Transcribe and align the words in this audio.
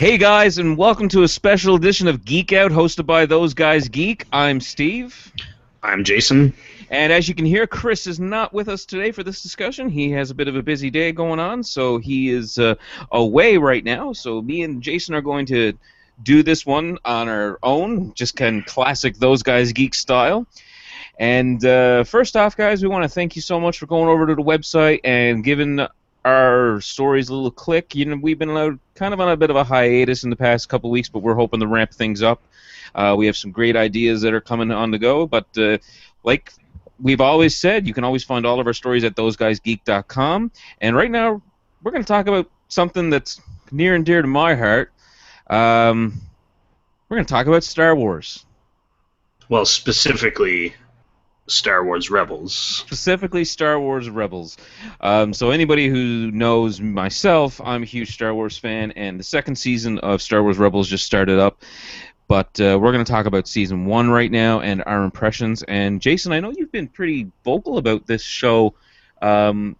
Hey 0.00 0.16
guys, 0.16 0.56
and 0.56 0.78
welcome 0.78 1.10
to 1.10 1.24
a 1.24 1.28
special 1.28 1.74
edition 1.74 2.08
of 2.08 2.24
Geek 2.24 2.54
Out 2.54 2.70
hosted 2.70 3.04
by 3.04 3.26
Those 3.26 3.52
Guys 3.52 3.86
Geek. 3.90 4.24
I'm 4.32 4.58
Steve. 4.58 5.30
I'm 5.82 6.04
Jason. 6.04 6.54
And 6.88 7.12
as 7.12 7.28
you 7.28 7.34
can 7.34 7.44
hear, 7.44 7.66
Chris 7.66 8.06
is 8.06 8.18
not 8.18 8.54
with 8.54 8.70
us 8.70 8.86
today 8.86 9.12
for 9.12 9.22
this 9.22 9.42
discussion. 9.42 9.90
He 9.90 10.10
has 10.12 10.30
a 10.30 10.34
bit 10.34 10.48
of 10.48 10.56
a 10.56 10.62
busy 10.62 10.88
day 10.88 11.12
going 11.12 11.38
on, 11.38 11.62
so 11.62 11.98
he 11.98 12.30
is 12.30 12.56
uh, 12.56 12.76
away 13.12 13.58
right 13.58 13.84
now. 13.84 14.14
So 14.14 14.40
me 14.40 14.62
and 14.62 14.82
Jason 14.82 15.14
are 15.14 15.20
going 15.20 15.44
to 15.44 15.74
do 16.22 16.42
this 16.42 16.64
one 16.64 16.96
on 17.04 17.28
our 17.28 17.58
own, 17.62 18.14
just 18.14 18.36
kind 18.36 18.60
of 18.60 18.64
classic 18.64 19.18
Those 19.18 19.42
Guys 19.42 19.70
Geek 19.74 19.92
style. 19.92 20.46
And 21.18 21.62
uh, 21.62 22.04
first 22.04 22.38
off, 22.38 22.56
guys, 22.56 22.82
we 22.82 22.88
want 22.88 23.02
to 23.02 23.08
thank 23.10 23.36
you 23.36 23.42
so 23.42 23.60
much 23.60 23.78
for 23.78 23.84
going 23.84 24.08
over 24.08 24.26
to 24.26 24.34
the 24.34 24.42
website 24.42 25.00
and 25.04 25.44
giving 25.44 25.86
our 26.24 26.80
stories 26.80 27.28
a 27.28 27.34
little 27.34 27.50
click. 27.50 27.94
You 27.94 28.04
know, 28.06 28.18
we've 28.20 28.38
been 28.38 28.78
kind 28.94 29.14
of 29.14 29.20
on 29.20 29.28
a 29.28 29.36
bit 29.36 29.50
of 29.50 29.56
a 29.56 29.64
hiatus 29.64 30.24
in 30.24 30.30
the 30.30 30.36
past 30.36 30.68
couple 30.68 30.90
weeks, 30.90 31.08
but 31.08 31.20
we're 31.20 31.34
hoping 31.34 31.60
to 31.60 31.66
ramp 31.66 31.92
things 31.92 32.22
up. 32.22 32.42
Uh, 32.94 33.14
we 33.16 33.26
have 33.26 33.36
some 33.36 33.50
great 33.50 33.76
ideas 33.76 34.20
that 34.22 34.34
are 34.34 34.40
coming 34.40 34.70
on 34.70 34.90
the 34.90 34.98
go, 34.98 35.26
but 35.26 35.46
uh, 35.56 35.78
like 36.24 36.52
we've 37.00 37.20
always 37.20 37.56
said, 37.56 37.86
you 37.86 37.94
can 37.94 38.04
always 38.04 38.24
find 38.24 38.44
all 38.44 38.60
of 38.60 38.66
our 38.66 38.74
stories 38.74 39.04
at 39.04 39.14
thoseguysgeek.com. 39.14 40.50
And 40.80 40.96
right 40.96 41.10
now, 41.10 41.40
we're 41.82 41.92
going 41.92 42.02
to 42.02 42.08
talk 42.08 42.26
about 42.26 42.50
something 42.68 43.10
that's 43.10 43.40
near 43.70 43.94
and 43.94 44.04
dear 44.04 44.22
to 44.22 44.28
my 44.28 44.54
heart. 44.54 44.92
Um, 45.48 46.20
we're 47.08 47.16
going 47.16 47.26
to 47.26 47.32
talk 47.32 47.46
about 47.46 47.64
Star 47.64 47.94
Wars. 47.94 48.44
Well, 49.48 49.64
specifically 49.64 50.74
Star 51.50 51.84
Wars 51.84 52.10
Rebels. 52.10 52.54
Specifically, 52.54 53.44
Star 53.44 53.80
Wars 53.80 54.08
Rebels. 54.08 54.56
Um, 55.00 55.32
so, 55.32 55.50
anybody 55.50 55.88
who 55.88 56.30
knows 56.30 56.80
myself, 56.80 57.60
I'm 57.60 57.82
a 57.82 57.86
huge 57.86 58.14
Star 58.14 58.34
Wars 58.34 58.56
fan, 58.56 58.92
and 58.92 59.18
the 59.18 59.24
second 59.24 59.56
season 59.56 59.98
of 59.98 60.22
Star 60.22 60.42
Wars 60.42 60.58
Rebels 60.58 60.88
just 60.88 61.04
started 61.04 61.38
up. 61.38 61.62
But 62.28 62.60
uh, 62.60 62.78
we're 62.80 62.92
going 62.92 63.04
to 63.04 63.10
talk 63.10 63.26
about 63.26 63.48
season 63.48 63.86
one 63.86 64.08
right 64.08 64.30
now 64.30 64.60
and 64.60 64.84
our 64.86 65.02
impressions. 65.02 65.64
And 65.64 66.00
Jason, 66.00 66.32
I 66.32 66.38
know 66.38 66.52
you've 66.56 66.70
been 66.70 66.86
pretty 66.86 67.32
vocal 67.44 67.76
about 67.76 68.06
this 68.06 68.22
show 68.22 68.74
um, 69.20 69.74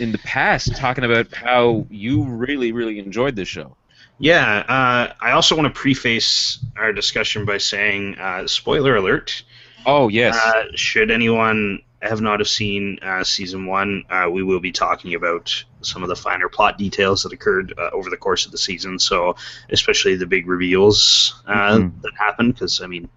in 0.00 0.10
the 0.10 0.18
past, 0.18 0.74
talking 0.76 1.04
about 1.04 1.32
how 1.32 1.86
you 1.88 2.24
really, 2.24 2.72
really 2.72 2.98
enjoyed 2.98 3.36
this 3.36 3.46
show. 3.46 3.76
Yeah, 4.18 4.64
uh, 4.68 5.12
I 5.20 5.32
also 5.32 5.56
want 5.56 5.72
to 5.72 5.80
preface 5.80 6.64
our 6.76 6.92
discussion 6.92 7.44
by 7.44 7.58
saying, 7.58 8.16
uh, 8.18 8.46
spoiler 8.46 8.96
alert. 8.96 9.42
Oh 9.86 10.08
yes. 10.08 10.36
Uh, 10.36 10.64
should 10.74 11.10
anyone 11.10 11.80
have 12.02 12.20
not 12.20 12.38
have 12.38 12.48
seen 12.48 12.98
uh, 13.02 13.24
season 13.24 13.66
one, 13.66 14.04
uh, 14.10 14.28
we 14.30 14.42
will 14.42 14.60
be 14.60 14.72
talking 14.72 15.14
about 15.14 15.64
some 15.80 16.02
of 16.02 16.08
the 16.08 16.16
finer 16.16 16.48
plot 16.48 16.76
details 16.76 17.22
that 17.22 17.32
occurred 17.32 17.72
uh, 17.78 17.88
over 17.92 18.10
the 18.10 18.16
course 18.16 18.44
of 18.44 18.52
the 18.52 18.58
season. 18.58 18.98
So, 18.98 19.36
especially 19.70 20.14
the 20.14 20.26
big 20.26 20.46
reveals 20.46 21.42
uh, 21.46 21.78
Mhm. 21.78 22.02
that 22.02 22.12
happened, 22.18 22.54
because 22.54 22.82
I 22.82 22.86
mean, 22.86 23.08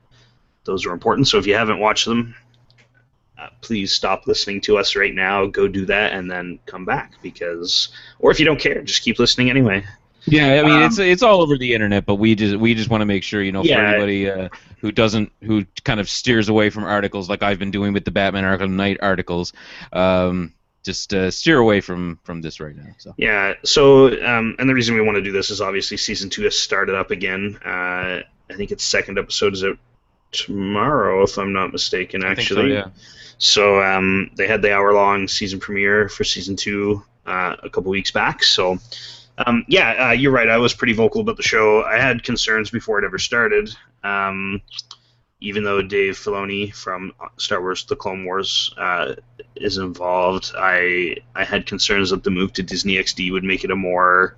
those 0.63 0.85
are 0.85 0.93
important. 0.93 1.27
So, 1.27 1.37
if 1.37 1.45
you 1.45 1.53
haven't 1.55 1.79
watched 1.79 2.05
them, 2.05 2.33
uh, 3.37 3.49
please 3.61 3.91
stop 3.91 4.25
listening 4.25 4.61
to 4.61 4.77
us 4.77 4.95
right 4.95 5.13
now. 5.13 5.45
Go 5.45 5.67
do 5.67 5.85
that, 5.85 6.13
and 6.13 6.31
then 6.31 6.59
come 6.65 6.85
back. 6.85 7.13
Because, 7.21 7.89
or 8.19 8.31
if 8.31 8.39
you 8.39 8.45
don't 8.45 8.59
care, 8.59 8.81
just 8.83 9.01
keep 9.01 9.19
listening 9.19 9.49
anyway. 9.49 9.83
Yeah, 10.27 10.61
I 10.61 10.63
mean 10.63 10.71
Um, 10.71 10.83
it's 10.83 10.99
it's 10.99 11.23
all 11.23 11.41
over 11.41 11.57
the 11.57 11.73
internet, 11.73 12.05
but 12.05 12.15
we 12.15 12.35
just 12.35 12.57
we 12.57 12.75
just 12.75 12.89
want 12.89 13.01
to 13.01 13.05
make 13.05 13.23
sure 13.23 13.41
you 13.41 13.51
know 13.51 13.63
for 13.63 13.71
anybody 13.71 14.29
uh, 14.29 14.49
who 14.79 14.91
doesn't 14.91 15.31
who 15.41 15.65
kind 15.83 15.99
of 15.99 16.09
steers 16.09 16.49
away 16.49 16.69
from 16.69 16.83
articles 16.83 17.29
like 17.29 17.43
I've 17.43 17.59
been 17.59 17.71
doing 17.71 17.93
with 17.93 18.05
the 18.05 18.11
Batman 18.11 18.43
Arkham 18.43 18.71
Knight 18.71 18.97
articles, 19.01 19.53
um, 19.93 20.53
just 20.83 21.13
uh, 21.13 21.31
steer 21.31 21.59
away 21.59 21.81
from 21.81 22.19
from 22.23 22.41
this 22.41 22.59
right 22.59 22.75
now. 22.75 22.93
So 22.97 23.13
Yeah. 23.17 23.53
So, 23.63 24.07
um, 24.25 24.55
and 24.59 24.69
the 24.69 24.73
reason 24.73 24.95
we 24.95 25.01
want 25.01 25.15
to 25.15 25.21
do 25.21 25.31
this 25.31 25.49
is 25.49 25.61
obviously 25.61 25.97
season 25.97 26.29
two 26.29 26.43
has 26.43 26.57
started 26.57 26.95
up 26.95 27.11
again. 27.11 27.57
Uh, 27.65 28.21
I 28.49 28.55
think 28.55 28.71
its 28.71 28.83
second 28.83 29.17
episode 29.17 29.53
is 29.53 29.63
out 29.63 29.77
tomorrow, 30.31 31.23
if 31.23 31.37
I'm 31.37 31.53
not 31.53 31.71
mistaken. 31.71 32.21
Think 32.21 32.35
so, 32.35 32.41
Actually, 32.41 32.73
yeah. 32.73 32.87
So 33.37 33.81
um, 33.81 34.31
they 34.35 34.47
had 34.47 34.61
the 34.61 34.73
hour-long 34.73 35.27
season 35.27 35.59
premiere 35.59 36.09
for 36.09 36.23
season 36.23 36.55
two 36.55 37.03
uh, 37.25 37.55
a 37.63 37.69
couple 37.69 37.91
weeks 37.91 38.11
back. 38.11 38.43
So. 38.43 38.79
Um, 39.45 39.65
yeah, 39.67 40.09
uh, 40.09 40.11
you're 40.11 40.31
right. 40.31 40.49
I 40.49 40.57
was 40.57 40.73
pretty 40.73 40.93
vocal 40.93 41.21
about 41.21 41.37
the 41.37 41.43
show. 41.43 41.83
I 41.83 41.99
had 41.99 42.23
concerns 42.23 42.71
before 42.71 42.99
it 42.99 43.05
ever 43.05 43.19
started. 43.19 43.69
Um, 44.03 44.61
even 45.39 45.63
though 45.63 45.81
Dave 45.83 46.15
Filoni 46.15 46.73
from 46.73 47.13
Star 47.37 47.61
Wars: 47.61 47.85
The 47.85 47.95
Clone 47.95 48.25
Wars 48.25 48.73
uh, 48.77 49.15
is 49.55 49.77
involved, 49.77 50.53
I 50.57 51.17
I 51.35 51.43
had 51.43 51.67
concerns 51.67 52.09
that 52.09 52.23
the 52.23 52.31
move 52.31 52.53
to 52.53 52.63
Disney 52.63 52.97
XD 52.97 53.31
would 53.31 53.43
make 53.43 53.63
it 53.63 53.71
a 53.71 53.75
more 53.75 54.35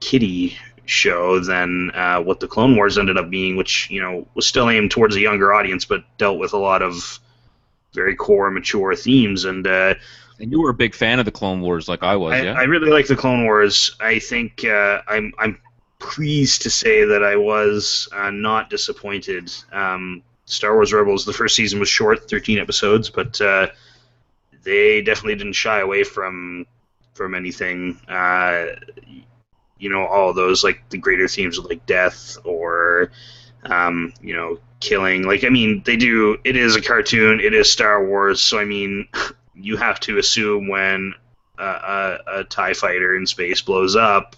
kiddie 0.00 0.56
show 0.86 1.40
than 1.40 1.90
uh, 1.94 2.20
what 2.20 2.40
the 2.40 2.46
Clone 2.48 2.76
Wars 2.76 2.98
ended 2.98 3.16
up 3.16 3.30
being, 3.30 3.56
which 3.56 3.90
you 3.90 4.00
know 4.00 4.28
was 4.34 4.46
still 4.46 4.70
aimed 4.70 4.92
towards 4.92 5.16
a 5.16 5.20
younger 5.20 5.52
audience, 5.52 5.84
but 5.84 6.04
dealt 6.18 6.38
with 6.38 6.52
a 6.52 6.58
lot 6.58 6.82
of 6.82 7.18
very 7.92 8.14
core, 8.14 8.50
mature 8.50 8.94
themes. 8.94 9.44
And 9.44 9.66
uh, 9.66 9.94
And 10.40 10.50
you 10.50 10.60
were 10.60 10.70
a 10.70 10.74
big 10.74 10.94
fan 10.94 11.18
of 11.18 11.24
the 11.24 11.30
Clone 11.30 11.60
Wars, 11.60 11.88
like 11.88 12.02
I 12.02 12.16
was, 12.16 12.34
I, 12.34 12.42
yeah. 12.42 12.52
I 12.54 12.64
really 12.64 12.90
like 12.90 13.06
the 13.06 13.16
Clone 13.16 13.44
Wars. 13.44 13.94
I 14.00 14.18
think 14.18 14.64
uh, 14.64 15.00
I'm 15.06 15.32
I'm 15.38 15.58
pleased 16.00 16.62
to 16.62 16.70
say 16.70 17.04
that 17.04 17.22
I 17.22 17.36
was 17.36 18.08
uh, 18.12 18.30
not 18.30 18.68
disappointed. 18.68 19.52
Um, 19.72 20.22
Star 20.44 20.74
Wars 20.74 20.92
Rebels, 20.92 21.24
the 21.24 21.32
first 21.32 21.56
season 21.56 21.80
was 21.80 21.88
short, 21.88 22.28
13 22.28 22.58
episodes, 22.58 23.08
but 23.08 23.40
uh, 23.40 23.68
they 24.62 25.02
definitely 25.02 25.36
didn't 25.36 25.54
shy 25.54 25.80
away 25.80 26.04
from 26.04 26.66
from 27.14 27.34
anything. 27.34 28.00
Uh, 28.08 28.66
you 29.78 29.90
know, 29.90 30.04
all 30.06 30.32
those 30.32 30.64
like 30.64 30.88
the 30.90 30.98
greater 30.98 31.28
themes 31.28 31.58
of 31.58 31.66
like 31.66 31.86
death 31.86 32.36
or 32.44 33.10
um, 33.64 34.12
you 34.20 34.34
know 34.34 34.58
killing. 34.80 35.22
Like 35.22 35.44
I 35.44 35.48
mean, 35.48 35.82
they 35.84 35.96
do. 35.96 36.38
It 36.44 36.56
is 36.56 36.76
a 36.76 36.82
cartoon. 36.82 37.40
It 37.40 37.54
is 37.54 37.70
Star 37.70 38.04
Wars, 38.04 38.40
so 38.40 38.58
I 38.58 38.64
mean, 38.64 39.08
you 39.54 39.76
have 39.76 40.00
to 40.00 40.18
assume 40.18 40.68
when 40.68 41.14
uh, 41.58 42.18
a, 42.26 42.40
a 42.40 42.44
Tie 42.44 42.74
fighter 42.74 43.16
in 43.16 43.26
space 43.26 43.62
blows 43.62 43.96
up, 43.96 44.36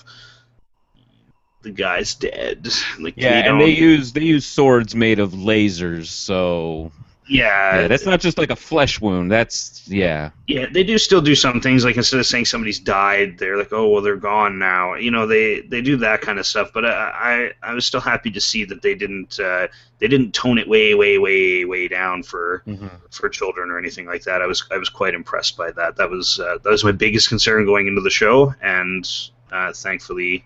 the 1.63 1.71
guy's 1.71 2.15
dead. 2.15 2.69
Like 2.99 3.15
yeah, 3.17 3.51
and 3.51 3.61
they 3.61 3.71
use 3.71 4.13
they 4.13 4.23
use 4.23 4.47
swords 4.47 4.95
made 4.95 5.19
of 5.19 5.33
lasers, 5.33 6.07
so 6.07 6.93
yeah, 7.29 7.81
yeah, 7.81 7.89
that's 7.89 8.07
not 8.07 8.21
just 8.21 8.39
like 8.39 8.51
a 8.51 8.57
flesh 8.57 9.01
wound. 9.01 9.33
That's 9.33 9.83
yeah. 9.89 10.31
Yeah, 10.47 10.67
they 10.71 10.85
do 10.85 10.97
still 10.97 11.21
do 11.21 11.35
some 11.35 11.61
things. 11.61 11.85
Like 11.85 11.97
instead 11.97 12.21
of 12.21 12.27
saying 12.27 12.45
somebody's 12.45 12.79
died, 12.79 13.39
they're 13.39 13.57
like, 13.57 13.73
"Oh, 13.73 13.89
well, 13.89 14.03
they're 14.03 14.17
gone 14.17 14.59
now." 14.59 14.95
You 14.95 15.11
know, 15.11 15.27
they 15.27 15.63
they 15.63 15.83
do 15.83 15.97
that 15.99 16.21
kind 16.21 16.39
of 16.39 16.47
stuff. 16.47 16.71
But 16.73 16.85
I 16.85 17.51
I, 17.63 17.71
I 17.71 17.75
was 17.75 17.85
still 17.85 18.01
happy 18.01 18.31
to 18.31 18.41
see 18.41 18.65
that 18.67 18.83
they 18.83 18.95
didn't 18.95 19.41
uh, 19.41 19.67
they 19.99 20.07
didn't 20.07 20.33
tone 20.33 20.59
it 20.59 20.69
way 20.69 20.95
way 20.95 21.19
way 21.19 21.65
way 21.65 21.89
down 21.89 22.23
for 22.23 22.63
for 23.11 23.29
children 23.29 23.71
or 23.71 23.79
anything 23.79 24.07
like 24.07 24.23
that. 24.23 24.41
I 24.41 24.47
was 24.47 24.65
I 24.71 24.77
was 24.77 24.89
quite 24.89 25.15
impressed 25.15 25.57
by 25.57 25.73
that. 25.73 25.97
That 25.97 26.11
was 26.11 26.39
uh, 26.39 26.59
that 26.63 26.71
was 26.71 26.85
my 26.85 26.93
biggest 26.93 27.29
concern 27.29 27.67
going 27.67 27.89
into 27.89 28.03
the 28.03 28.11
show, 28.11 28.55
and 28.63 29.09
uh, 29.51 29.73
thankfully, 29.73 30.45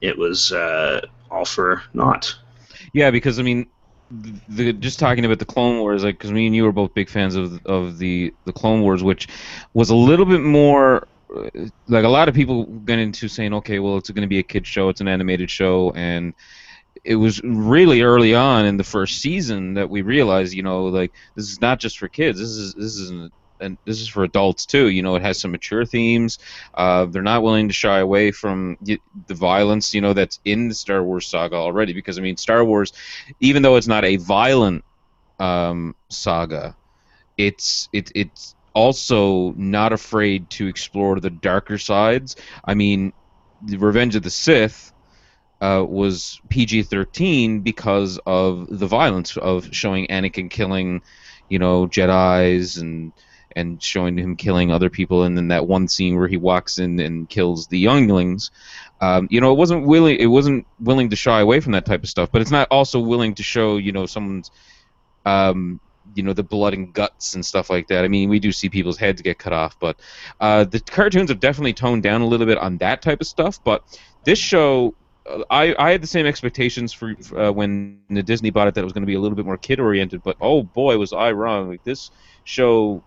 it 0.00 0.16
was 0.16 0.52
uh, 0.52 1.02
all 1.30 1.44
for 1.44 1.82
naught. 1.92 2.34
Yeah, 2.92 3.10
because 3.10 3.38
I 3.38 3.42
mean, 3.42 3.66
the 4.10 4.72
just 4.72 4.98
talking 4.98 5.24
about 5.24 5.38
the 5.38 5.44
Clone 5.44 5.80
Wars, 5.80 6.04
like 6.04 6.16
because 6.16 6.32
me 6.32 6.46
and 6.46 6.54
you 6.54 6.64
were 6.64 6.72
both 6.72 6.94
big 6.94 7.08
fans 7.08 7.34
of 7.34 7.64
of 7.66 7.98
the 7.98 8.32
the 8.44 8.52
Clone 8.52 8.82
Wars, 8.82 9.02
which 9.02 9.28
was 9.74 9.90
a 9.90 9.94
little 9.94 10.26
bit 10.26 10.40
more 10.40 11.08
uh, 11.34 11.48
like 11.88 12.04
a 12.04 12.08
lot 12.08 12.28
of 12.28 12.34
people 12.34 12.64
got 12.64 12.98
into 12.98 13.28
saying, 13.28 13.52
okay, 13.54 13.78
well, 13.78 13.96
it's 13.96 14.10
going 14.10 14.22
to 14.22 14.28
be 14.28 14.38
a 14.38 14.44
kid 14.44 14.66
show, 14.66 14.88
it's 14.88 15.00
an 15.00 15.08
animated 15.08 15.50
show, 15.50 15.92
and 15.92 16.34
it 17.04 17.16
was 17.16 17.40
really 17.42 18.02
early 18.02 18.34
on 18.34 18.64
in 18.64 18.76
the 18.76 18.84
first 18.84 19.20
season 19.20 19.74
that 19.74 19.90
we 19.90 20.02
realized, 20.02 20.54
you 20.54 20.62
know, 20.62 20.86
like 20.86 21.12
this 21.34 21.50
is 21.50 21.60
not 21.60 21.78
just 21.78 21.98
for 21.98 22.08
kids. 22.08 22.38
This 22.38 22.50
is 22.50 22.74
this 22.74 22.96
is 22.96 23.10
an, 23.10 23.30
and 23.60 23.78
this 23.84 24.00
is 24.00 24.08
for 24.08 24.24
adults 24.24 24.66
too. 24.66 24.88
You 24.88 25.02
know, 25.02 25.16
it 25.16 25.22
has 25.22 25.40
some 25.40 25.52
mature 25.52 25.84
themes. 25.84 26.38
Uh, 26.74 27.06
they're 27.06 27.22
not 27.22 27.42
willing 27.42 27.68
to 27.68 27.74
shy 27.74 27.98
away 27.98 28.30
from 28.30 28.76
the 28.80 29.00
violence, 29.28 29.94
you 29.94 30.00
know, 30.00 30.12
that's 30.12 30.40
in 30.44 30.68
the 30.68 30.74
Star 30.74 31.02
Wars 31.02 31.26
saga 31.26 31.56
already. 31.56 31.92
Because 31.92 32.18
I 32.18 32.22
mean, 32.22 32.36
Star 32.36 32.64
Wars, 32.64 32.92
even 33.40 33.62
though 33.62 33.76
it's 33.76 33.88
not 33.88 34.04
a 34.04 34.16
violent 34.16 34.84
um, 35.38 35.94
saga, 36.08 36.76
it's 37.36 37.88
it 37.92 38.12
it's 38.14 38.54
also 38.74 39.52
not 39.52 39.92
afraid 39.92 40.50
to 40.50 40.66
explore 40.66 41.18
the 41.18 41.30
darker 41.30 41.78
sides. 41.78 42.36
I 42.64 42.74
mean, 42.74 43.12
the 43.62 43.78
Revenge 43.78 44.16
of 44.16 44.22
the 44.22 44.30
Sith 44.30 44.92
uh, 45.60 45.84
was 45.88 46.40
PG-13 46.50 47.62
because 47.64 48.18
of 48.26 48.66
the 48.68 48.86
violence 48.86 49.36
of 49.36 49.74
showing 49.74 50.06
Anakin 50.08 50.50
killing, 50.50 51.00
you 51.48 51.58
know, 51.58 51.86
Jedi's 51.86 52.76
and 52.76 53.12
and 53.56 53.82
showing 53.82 54.18
him 54.18 54.36
killing 54.36 54.70
other 54.70 54.90
people, 54.90 55.24
and 55.24 55.36
then 55.36 55.48
that 55.48 55.66
one 55.66 55.88
scene 55.88 56.16
where 56.16 56.28
he 56.28 56.36
walks 56.36 56.78
in 56.78 57.00
and 57.00 57.28
kills 57.28 57.66
the 57.66 57.78
younglings. 57.78 58.50
Um, 59.00 59.26
you 59.30 59.40
know, 59.40 59.50
it 59.50 59.56
wasn't 59.56 59.86
willing. 59.86 60.18
It 60.20 60.26
wasn't 60.26 60.66
willing 60.78 61.10
to 61.10 61.16
shy 61.16 61.40
away 61.40 61.60
from 61.60 61.72
that 61.72 61.86
type 61.86 62.02
of 62.02 62.08
stuff, 62.08 62.30
but 62.30 62.42
it's 62.42 62.50
not 62.50 62.68
also 62.70 63.00
willing 63.00 63.34
to 63.36 63.42
show, 63.42 63.78
you 63.78 63.92
know, 63.92 64.06
someone's 64.06 64.50
um, 65.24 65.80
you 66.14 66.22
know 66.22 66.34
the 66.34 66.42
blood 66.42 66.74
and 66.74 66.92
guts 66.92 67.34
and 67.34 67.44
stuff 67.44 67.70
like 67.70 67.88
that. 67.88 68.04
I 68.04 68.08
mean, 68.08 68.28
we 68.28 68.38
do 68.38 68.52
see 68.52 68.68
people's 68.68 68.98
heads 68.98 69.22
get 69.22 69.38
cut 69.38 69.54
off, 69.54 69.78
but 69.80 69.98
uh, 70.38 70.64
the 70.64 70.80
cartoons 70.80 71.30
have 71.30 71.40
definitely 71.40 71.72
toned 71.72 72.02
down 72.02 72.20
a 72.20 72.26
little 72.26 72.46
bit 72.46 72.58
on 72.58 72.76
that 72.78 73.00
type 73.00 73.22
of 73.22 73.26
stuff. 73.26 73.62
But 73.64 73.82
this 74.24 74.38
show, 74.38 74.94
uh, 75.28 75.44
I 75.48 75.74
I 75.78 75.92
had 75.92 76.02
the 76.02 76.06
same 76.06 76.26
expectations 76.26 76.92
for 76.92 77.14
uh, 77.34 77.50
when 77.52 78.00
the 78.10 78.22
Disney 78.22 78.50
bought 78.50 78.68
it 78.68 78.74
that 78.74 78.82
it 78.82 78.84
was 78.84 78.92
going 78.92 79.02
to 79.02 79.06
be 79.06 79.14
a 79.14 79.20
little 79.20 79.36
bit 79.36 79.46
more 79.46 79.56
kid 79.56 79.80
oriented. 79.80 80.22
But 80.22 80.36
oh 80.42 80.62
boy, 80.62 80.98
was 80.98 81.14
I 81.14 81.32
wrong! 81.32 81.68
Like 81.68 81.84
this 81.84 82.10
show 82.44 83.02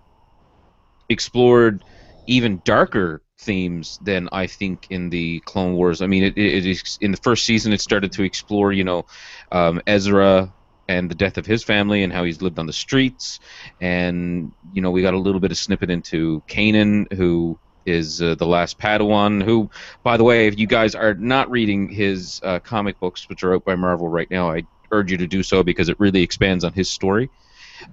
explored 1.10 1.84
even 2.28 2.62
darker 2.64 3.24
themes 3.40 3.98
than 4.04 4.30
I 4.32 4.48
think 4.48 4.88
in 4.90 5.10
the 5.10 5.40
Clone 5.42 5.74
Wars. 5.74 6.02
I 6.02 6.08
mean, 6.08 6.24
it, 6.24 6.38
it, 6.38 6.66
it 6.66 6.98
in 7.02 7.12
the 7.12 7.18
first 7.18 7.46
season 7.46 7.74
it 7.74 7.82
started 7.82 8.12
to 8.14 8.24
explore, 8.24 8.72
you 8.72 8.84
know, 8.84 9.06
um, 9.52 9.82
Ezra 9.88 10.54
and 10.88 11.10
the 11.10 11.16
death 11.16 11.38
of 11.38 11.46
his 11.46 11.64
family 11.64 12.04
and 12.04 12.12
how 12.12 12.24
he's 12.24 12.42
lived 12.42 12.60
on 12.60 12.66
the 12.66 12.74
streets, 12.74 13.40
and 13.80 14.52
you 14.74 14.82
know 14.82 14.92
we 14.92 15.02
got 15.04 15.14
a 15.14 15.20
little 15.20 15.40
bit 15.40 15.52
of 15.52 15.58
snippet 15.58 15.90
into 15.90 16.42
Kanan, 16.48 17.12
who 17.14 17.60
is 17.86 18.22
uh, 18.22 18.36
the 18.36 18.46
last 18.48 18.80
Padawan. 18.80 19.44
Who, 19.44 19.70
by 20.04 20.18
the 20.18 20.24
way, 20.24 20.48
if 20.48 20.60
you 20.60 20.68
guys 20.68 20.96
are 20.96 21.14
not 21.14 21.50
reading 21.50 21.90
his 21.90 22.40
uh, 22.44 22.60
comic 22.60 23.00
books, 23.00 23.30
which 23.30 23.44
are 23.44 23.56
out 23.56 23.66
by 23.66 23.76
Marvel 23.76 24.08
right 24.08 24.30
now, 24.30 24.52
I 24.52 24.64
urge 24.92 25.12
you 25.12 25.18
to 25.18 25.28
do 25.28 25.44
so 25.44 25.64
because 25.64 25.90
it 25.90 26.00
really 26.00 26.24
expands 26.24 26.64
on 26.64 26.74
his 26.74 26.90
story. 26.90 27.30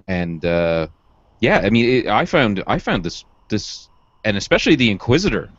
And 0.07 0.43
uh, 0.43 0.87
yeah, 1.39 1.59
I 1.59 1.69
mean, 1.69 1.85
it, 1.85 2.07
I 2.07 2.25
found 2.25 2.63
I 2.67 2.79
found 2.79 3.03
this 3.03 3.25
this 3.49 3.89
and 4.23 4.37
especially 4.37 4.75
the 4.75 4.89
Inquisitor. 4.89 5.49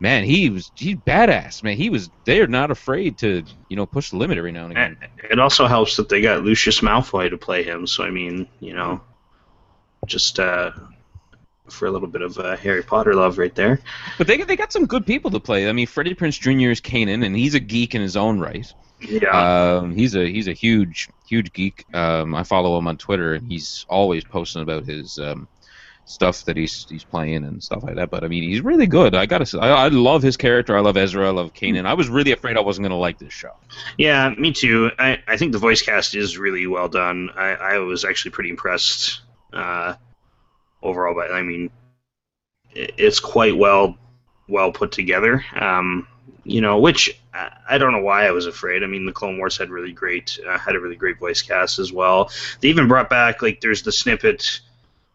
Man, 0.00 0.24
he 0.24 0.50
was 0.50 0.72
he's 0.74 0.96
badass. 0.96 1.62
Man, 1.62 1.76
he 1.76 1.88
was. 1.88 2.10
They're 2.24 2.48
not 2.48 2.70
afraid 2.70 3.18
to 3.18 3.44
you 3.68 3.76
know 3.76 3.86
push 3.86 4.10
the 4.10 4.16
limit 4.16 4.36
every 4.36 4.52
now 4.52 4.64
and 4.64 4.72
again. 4.72 4.96
And 5.00 5.30
it 5.30 5.38
also 5.38 5.66
helps 5.66 5.96
that 5.96 6.08
they 6.08 6.20
got 6.20 6.42
Lucius 6.42 6.80
Malfoy 6.80 7.30
to 7.30 7.38
play 7.38 7.62
him. 7.62 7.86
So 7.86 8.04
I 8.04 8.10
mean, 8.10 8.48
you 8.60 8.74
know, 8.74 9.00
just 10.06 10.40
uh, 10.40 10.72
for 11.68 11.86
a 11.86 11.90
little 11.90 12.08
bit 12.08 12.22
of 12.22 12.38
uh, 12.38 12.56
Harry 12.56 12.82
Potter 12.82 13.14
love 13.14 13.38
right 13.38 13.54
there. 13.54 13.80
But 14.18 14.26
they 14.26 14.38
they 14.42 14.56
got 14.56 14.72
some 14.72 14.86
good 14.86 15.06
people 15.06 15.30
to 15.30 15.40
play. 15.40 15.68
I 15.68 15.72
mean, 15.72 15.86
Freddie 15.86 16.14
Prinze 16.14 16.40
Jr. 16.40 16.70
is 16.70 16.80
Kanan, 16.80 17.24
and 17.24 17.36
he's 17.36 17.54
a 17.54 17.60
geek 17.60 17.94
in 17.94 18.02
his 18.02 18.16
own 18.16 18.38
right. 18.38 18.72
Yeah. 19.00 19.78
Um, 19.78 19.94
he's 19.94 20.14
a 20.14 20.26
he's 20.26 20.48
a 20.48 20.52
huge 20.52 21.08
huge 21.26 21.52
geek. 21.52 21.86
Um, 21.94 22.34
I 22.34 22.42
follow 22.42 22.78
him 22.78 22.86
on 22.86 22.96
Twitter, 22.96 23.34
and 23.34 23.50
he's 23.50 23.86
always 23.88 24.24
posting 24.24 24.62
about 24.62 24.84
his 24.84 25.18
um, 25.18 25.48
stuff 26.04 26.44
that 26.44 26.56
he's 26.56 26.86
he's 26.88 27.04
playing 27.04 27.44
and 27.44 27.62
stuff 27.62 27.82
like 27.82 27.96
that. 27.96 28.10
But 28.10 28.24
I 28.24 28.28
mean, 28.28 28.44
he's 28.44 28.60
really 28.60 28.86
good. 28.86 29.14
I 29.14 29.26
gotta 29.26 29.46
say, 29.46 29.58
I, 29.58 29.86
I 29.86 29.88
love 29.88 30.22
his 30.22 30.36
character. 30.36 30.76
I 30.76 30.80
love 30.80 30.96
Ezra. 30.96 31.26
I 31.26 31.30
love 31.30 31.52
Kanan. 31.54 31.86
I 31.86 31.94
was 31.94 32.08
really 32.08 32.32
afraid 32.32 32.56
I 32.56 32.60
wasn't 32.60 32.84
gonna 32.84 32.98
like 32.98 33.18
this 33.18 33.32
show. 33.32 33.54
Yeah, 33.98 34.30
me 34.30 34.52
too. 34.52 34.90
I, 34.98 35.22
I 35.26 35.36
think 35.36 35.52
the 35.52 35.58
voice 35.58 35.82
cast 35.82 36.14
is 36.14 36.38
really 36.38 36.66
well 36.66 36.88
done. 36.88 37.30
I, 37.36 37.54
I 37.54 37.78
was 37.78 38.04
actually 38.04 38.32
pretty 38.32 38.50
impressed 38.50 39.20
uh, 39.52 39.94
overall. 40.82 41.14
But 41.14 41.32
I 41.32 41.42
mean, 41.42 41.70
it's 42.74 43.20
quite 43.20 43.56
well 43.56 43.96
well 44.48 44.72
put 44.72 44.92
together. 44.92 45.44
Um, 45.54 46.06
you 46.44 46.60
know, 46.60 46.78
which 46.78 47.20
I, 47.68 47.78
don't 47.78 47.92
know 47.92 48.02
why 48.02 48.26
I 48.26 48.32
was 48.32 48.46
afraid. 48.46 48.82
I 48.82 48.86
mean, 48.86 49.06
the 49.06 49.12
Clone 49.12 49.38
Wars 49.38 49.56
had 49.56 49.70
really 49.70 49.92
great 49.92 50.38
uh, 50.46 50.58
had 50.58 50.74
a 50.74 50.80
really 50.80 50.96
great 50.96 51.18
voice 51.18 51.40
cast 51.42 51.78
as 51.78 51.92
well. 51.92 52.30
They 52.60 52.68
even 52.68 52.88
brought 52.88 53.08
back 53.08 53.42
like 53.42 53.60
there's 53.60 53.82
the 53.82 53.92
snippet 53.92 54.60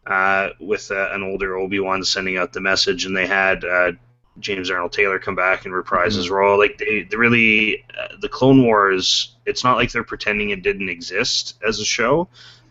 uh, 0.06 0.50
with 0.58 0.90
uh, 0.90 1.10
an 1.12 1.22
older 1.22 1.56
Obi 1.56 1.80
Wan 1.80 2.02
sending 2.02 2.38
out 2.38 2.52
the 2.52 2.60
message, 2.60 3.04
and 3.04 3.16
they 3.16 3.26
had 3.26 3.64
uh, 3.64 3.92
James 4.40 4.70
Arnold 4.70 4.92
Taylor 4.92 5.18
come 5.18 5.34
back 5.34 5.64
and 5.66 5.74
reprise 5.74 6.14
Mhm. 6.14 6.18
his 6.18 6.30
role. 6.30 6.58
Like 6.58 6.78
they, 6.78 7.02
they 7.02 7.16
really, 7.16 7.84
uh, 7.98 8.16
the 8.20 8.28
Clone 8.28 8.64
Wars. 8.64 9.34
It's 9.44 9.64
not 9.64 9.76
like 9.76 9.92
they're 9.92 10.04
pretending 10.04 10.50
it 10.50 10.62
didn't 10.62 10.88
exist 10.88 11.58
as 11.66 11.78
a 11.78 11.84
show. 11.84 12.28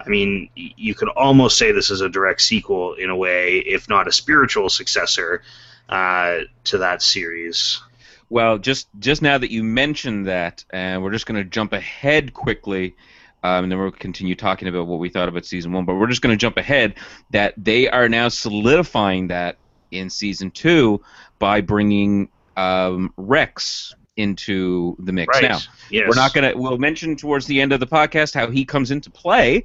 I 0.08 0.10
mean, 0.10 0.50
you 0.56 0.96
could 0.96 1.10
almost 1.10 1.58
say 1.58 1.74
this 1.74 1.92
is 1.92 2.00
a 2.00 2.08
direct 2.08 2.42
sequel 2.42 2.94
in 2.94 3.10
a 3.10 3.16
way, 3.16 3.58
if 3.58 3.90
not 3.90 4.08
a 4.08 4.12
spiritual 4.14 4.70
successor 4.70 5.44
uh, 5.90 6.40
to 6.64 6.78
that 6.78 7.02
series. 7.02 7.82
Well, 8.30 8.58
just 8.58 8.88
just 9.00 9.22
now 9.22 9.38
that 9.38 9.52
you 9.52 9.66
mentioned 9.66 10.28
that, 10.28 10.64
and 10.70 11.04
we're 11.04 11.12
just 11.12 11.26
going 11.26 11.44
to 11.44 11.50
jump 11.50 11.74
ahead 11.74 12.34
quickly, 12.34 12.96
um, 13.44 13.66
and 13.66 13.72
then 13.72 13.80
we'll 13.80 13.92
continue 13.92 14.36
talking 14.36 14.70
about 14.70 14.88
what 14.88 15.00
we 15.00 15.10
thought 15.10 15.28
about 15.28 15.46
season 15.46 15.74
one. 15.74 15.84
But 15.84 15.96
we're 15.96 16.08
just 16.08 16.22
going 16.22 16.34
to 16.34 16.40
jump 16.40 16.56
ahead 16.56 16.96
that 17.32 17.54
they 17.58 17.90
are 17.90 18.08
now 18.08 18.30
solidifying 18.30 19.28
that 19.28 19.58
in 19.92 20.10
season 20.10 20.52
two 20.52 21.02
by 21.38 21.60
bringing 21.60 22.30
um, 22.56 23.14
Rex 23.18 23.94
into 24.18 24.96
the 25.00 25.14
mix 25.14 25.36
Right. 25.36 25.50
now. 25.50 25.60
Yes. 25.90 26.06
We're 26.10 26.16
not 26.16 26.34
gonna. 26.34 26.54
We'll 26.56 26.78
mention 26.78 27.16
towards 27.16 27.46
the 27.46 27.62
end 27.62 27.72
of 27.72 27.80
the 27.80 27.88
podcast 27.88 28.34
how 28.34 28.50
he 28.50 28.66
comes 28.66 28.92
into 28.92 29.10
play, 29.10 29.64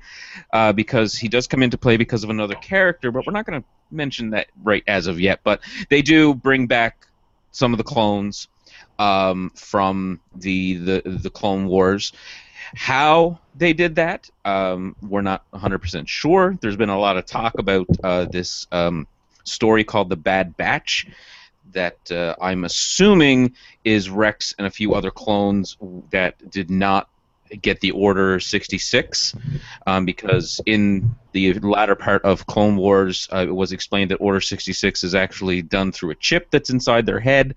uh, 0.53 0.73
because 0.73 1.15
he 1.17 1.29
does 1.29 1.47
come 1.47 1.63
into 1.63 1.77
play 1.79 1.97
because 1.97 2.23
of 2.23 2.31
another 2.31 2.55
character. 2.55 3.11
But 3.11 3.27
we're 3.27 3.33
not 3.33 3.47
gonna 3.47 3.65
mention 3.91 4.31
that 4.31 4.47
right 4.63 4.85
as 4.87 5.07
of 5.09 5.19
yet. 5.21 5.41
But 5.43 5.61
they 5.91 6.03
do 6.03 6.35
bring 6.35 6.67
back 6.67 7.07
some 7.51 7.73
of 7.73 7.79
the 7.79 7.85
clones 7.85 8.49
um, 8.99 9.51
from 9.57 10.21
the, 10.35 10.75
the 10.77 11.03
the 11.05 11.31
Clone 11.31 11.67
Wars. 11.67 12.13
How 12.75 13.39
they 13.55 13.75
did 13.75 13.97
that, 13.97 14.31
um, 14.47 14.97
we're 15.03 15.21
not 15.21 15.45
100% 15.53 16.09
sure. 16.09 16.57
There's 16.61 16.77
been 16.77 16.89
a 16.89 16.99
lot 16.99 17.19
of 17.19 17.27
talk 17.27 17.59
about 17.59 17.87
uh, 18.03 18.25
this 18.25 18.67
um, 18.73 19.07
story 19.45 19.85
called 19.85 20.09
the 20.09 20.17
Bad 20.17 20.57
Batch, 20.57 21.07
that 21.73 22.11
uh, 22.11 22.35
I'm 22.41 22.65
assuming 22.65 23.55
is 23.85 24.11
Rex 24.11 24.55
and 24.59 24.67
a 24.67 24.71
few 24.71 24.95
other 24.95 25.11
clones 25.11 25.77
that 26.11 26.51
did 26.51 26.71
not 26.71 27.09
get 27.61 27.81
the 27.81 27.91
Order 27.91 28.41
66, 28.41 29.35
um, 29.87 30.05
because 30.05 30.61
in 30.65 31.15
the 31.33 31.53
latter 31.61 31.95
part 31.95 32.25
of 32.25 32.47
Clone 32.47 32.77
Wars, 32.77 33.29
uh, 33.33 33.45
it 33.47 33.55
was 33.55 33.73
explained 33.73 34.11
that 34.11 34.17
Order 34.17 34.41
66 34.41 35.05
is 35.05 35.15
actually 35.15 35.63
done 35.63 35.93
through 35.93 36.11
a 36.11 36.15
chip 36.15 36.51
that's 36.51 36.71
inside 36.71 37.07
their 37.07 37.21
head, 37.21 37.55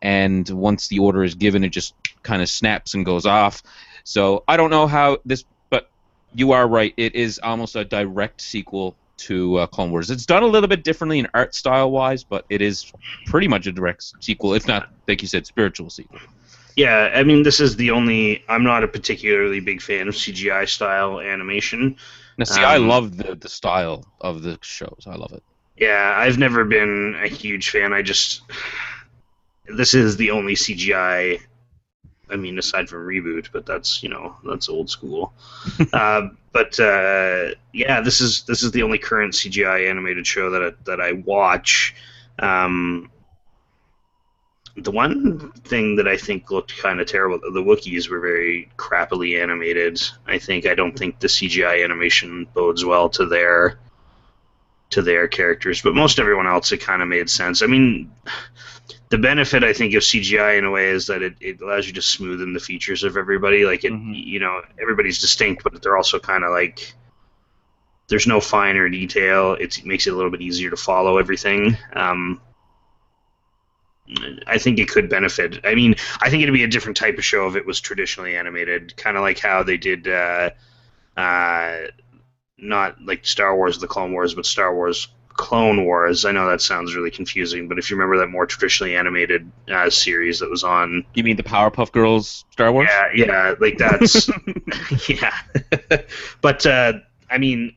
and 0.00 0.48
once 0.48 0.88
the 0.88 0.98
order 0.98 1.22
is 1.22 1.34
given, 1.34 1.64
it 1.64 1.70
just 1.70 1.94
kind 2.22 2.40
of 2.42 2.48
snaps 2.48 2.94
and 2.94 3.04
goes 3.04 3.26
off. 3.26 3.62
So 4.04 4.44
I 4.48 4.56
don't 4.56 4.70
know 4.70 4.86
how 4.86 5.18
this, 5.24 5.44
but 5.68 5.90
you 6.34 6.52
are 6.52 6.66
right. 6.66 6.94
It 6.96 7.14
is 7.14 7.38
almost 7.42 7.76
a 7.76 7.84
direct 7.84 8.40
sequel 8.40 8.96
to 9.26 9.56
uh, 9.56 9.66
Clone 9.66 9.90
Wars. 9.90 10.10
It's 10.10 10.26
done 10.26 10.42
a 10.42 10.46
little 10.46 10.68
bit 10.68 10.84
differently 10.84 11.18
in 11.18 11.28
art 11.34 11.54
style 11.54 11.90
wise, 11.90 12.24
but 12.24 12.44
it 12.48 12.62
is 12.62 12.92
pretty 13.26 13.48
much 13.48 13.66
a 13.66 13.72
direct 13.72 14.02
sequel, 14.20 14.54
if 14.54 14.66
not, 14.66 14.88
like 15.08 15.22
you 15.22 15.28
said, 15.28 15.46
spiritual 15.46 15.90
sequel. 15.90 16.18
Yeah, 16.76 17.10
I 17.14 17.24
mean, 17.24 17.42
this 17.42 17.60
is 17.60 17.76
the 17.76 17.90
only. 17.90 18.44
I'm 18.48 18.62
not 18.64 18.84
a 18.84 18.88
particularly 18.88 19.60
big 19.60 19.82
fan 19.82 20.08
of 20.08 20.14
CGI 20.14 20.68
style 20.68 21.20
animation. 21.20 21.96
Now, 22.38 22.44
see, 22.44 22.62
I 22.62 22.76
Um, 22.76 22.88
love 22.88 23.16
the 23.16 23.34
the 23.34 23.48
style 23.48 24.06
of 24.20 24.42
the 24.42 24.58
shows. 24.62 25.04
I 25.06 25.16
love 25.16 25.32
it. 25.32 25.42
Yeah, 25.76 26.14
I've 26.16 26.38
never 26.38 26.64
been 26.64 27.16
a 27.22 27.28
huge 27.28 27.70
fan. 27.70 27.92
I 27.92 28.02
just. 28.02 28.42
This 29.66 29.94
is 29.94 30.16
the 30.16 30.30
only 30.30 30.54
CGI. 30.54 31.40
I 32.30 32.36
mean, 32.36 32.58
aside 32.58 32.88
from 32.88 33.06
reboot, 33.06 33.48
but 33.52 33.66
that's 33.66 34.02
you 34.02 34.08
know 34.08 34.36
that's 34.44 34.68
old 34.68 34.90
school. 34.90 35.32
uh, 35.92 36.28
but 36.52 36.78
uh, 36.78 37.50
yeah, 37.72 38.00
this 38.00 38.20
is 38.20 38.42
this 38.42 38.62
is 38.62 38.70
the 38.72 38.82
only 38.82 38.98
current 38.98 39.34
CGI 39.34 39.88
animated 39.88 40.26
show 40.26 40.50
that 40.50 40.62
I, 40.62 40.70
that 40.84 41.00
I 41.00 41.12
watch. 41.12 41.94
Um, 42.38 43.10
the 44.76 44.90
one 44.90 45.52
thing 45.64 45.96
that 45.96 46.08
I 46.08 46.16
think 46.16 46.50
looked 46.50 46.76
kind 46.78 47.00
of 47.00 47.06
terrible, 47.06 47.38
the 47.52 47.62
Wookiees 47.62 48.08
were 48.08 48.20
very 48.20 48.70
crappily 48.76 49.40
animated. 49.40 50.00
I 50.26 50.38
think 50.38 50.66
I 50.66 50.74
don't 50.74 50.96
think 50.96 51.18
the 51.18 51.26
CGI 51.26 51.84
animation 51.84 52.46
bodes 52.54 52.84
well 52.84 53.08
to 53.10 53.26
their 53.26 53.78
to 54.90 55.02
their 55.02 55.28
characters, 55.28 55.82
but 55.82 55.94
most 55.94 56.18
everyone 56.18 56.46
else 56.46 56.72
it 56.72 56.80
kind 56.80 57.02
of 57.02 57.08
made 57.08 57.30
sense. 57.30 57.62
I 57.62 57.66
mean, 57.66 58.10
the 59.10 59.18
benefit 59.18 59.64
I 59.64 59.72
think 59.72 59.92
of 59.94 60.02
CGI 60.02 60.56
in 60.56 60.64
a 60.64 60.70
way 60.70 60.88
is 60.88 61.06
that 61.08 61.20
it, 61.20 61.34
it 61.40 61.60
allows 61.60 61.86
you 61.86 61.92
to 61.94 62.00
smoothen 62.00 62.54
the 62.54 62.60
features 62.60 63.02
of 63.02 63.16
everybody. 63.16 63.64
Like 63.64 63.84
it, 63.84 63.92
Mhm. 63.92 64.12
you 64.14 64.38
know, 64.38 64.62
everybody's 64.80 65.20
distinct, 65.20 65.64
but 65.64 65.82
they're 65.82 65.96
also 65.96 66.18
kind 66.18 66.44
of 66.44 66.50
like 66.50 66.94
there's 68.08 68.26
no 68.26 68.40
finer 68.40 68.88
detail. 68.88 69.54
It's, 69.60 69.78
it 69.78 69.86
makes 69.86 70.06
it 70.06 70.12
a 70.12 70.16
little 70.16 70.30
bit 70.30 70.40
easier 70.40 70.70
to 70.70 70.76
follow 70.76 71.18
everything. 71.18 71.76
Um, 71.92 72.40
I 74.46 74.58
think 74.58 74.78
it 74.78 74.88
could 74.88 75.08
benefit. 75.08 75.60
I 75.64 75.74
mean, 75.74 75.94
I 76.20 76.30
think 76.30 76.42
it'd 76.42 76.52
be 76.52 76.64
a 76.64 76.68
different 76.68 76.96
type 76.96 77.18
of 77.18 77.24
show 77.24 77.46
if 77.48 77.54
it 77.54 77.66
was 77.66 77.80
traditionally 77.80 78.36
animated, 78.36 78.96
kind 78.96 79.16
of 79.16 79.22
like 79.22 79.38
how 79.38 79.62
they 79.62 79.76
did, 79.76 80.08
uh, 80.08 80.50
uh, 81.16 81.82
not 82.58 83.00
like 83.04 83.24
Star 83.24 83.56
Wars: 83.56 83.78
The 83.78 83.86
Clone 83.86 84.12
Wars, 84.12 84.34
but 84.34 84.46
Star 84.46 84.74
Wars 84.74 85.08
Clone 85.34 85.84
Wars. 85.84 86.24
I 86.24 86.32
know 86.32 86.48
that 86.48 86.60
sounds 86.60 86.94
really 86.94 87.10
confusing, 87.10 87.68
but 87.68 87.78
if 87.78 87.90
you 87.90 87.96
remember 87.96 88.18
that 88.18 88.28
more 88.28 88.46
traditionally 88.46 88.96
animated 88.96 89.50
uh, 89.68 89.88
series 89.90 90.40
that 90.40 90.50
was 90.50 90.64
on, 90.64 91.04
You 91.14 91.24
mean 91.24 91.36
the 91.36 91.42
Powerpuff 91.42 91.92
Girls 91.92 92.44
Star 92.50 92.72
Wars? 92.72 92.88
yeah, 92.90 93.08
yeah, 93.14 93.54
like 93.58 93.78
that's 93.78 94.28
yeah. 95.08 95.34
but 96.40 96.66
uh, 96.66 96.94
I 97.30 97.38
mean, 97.38 97.74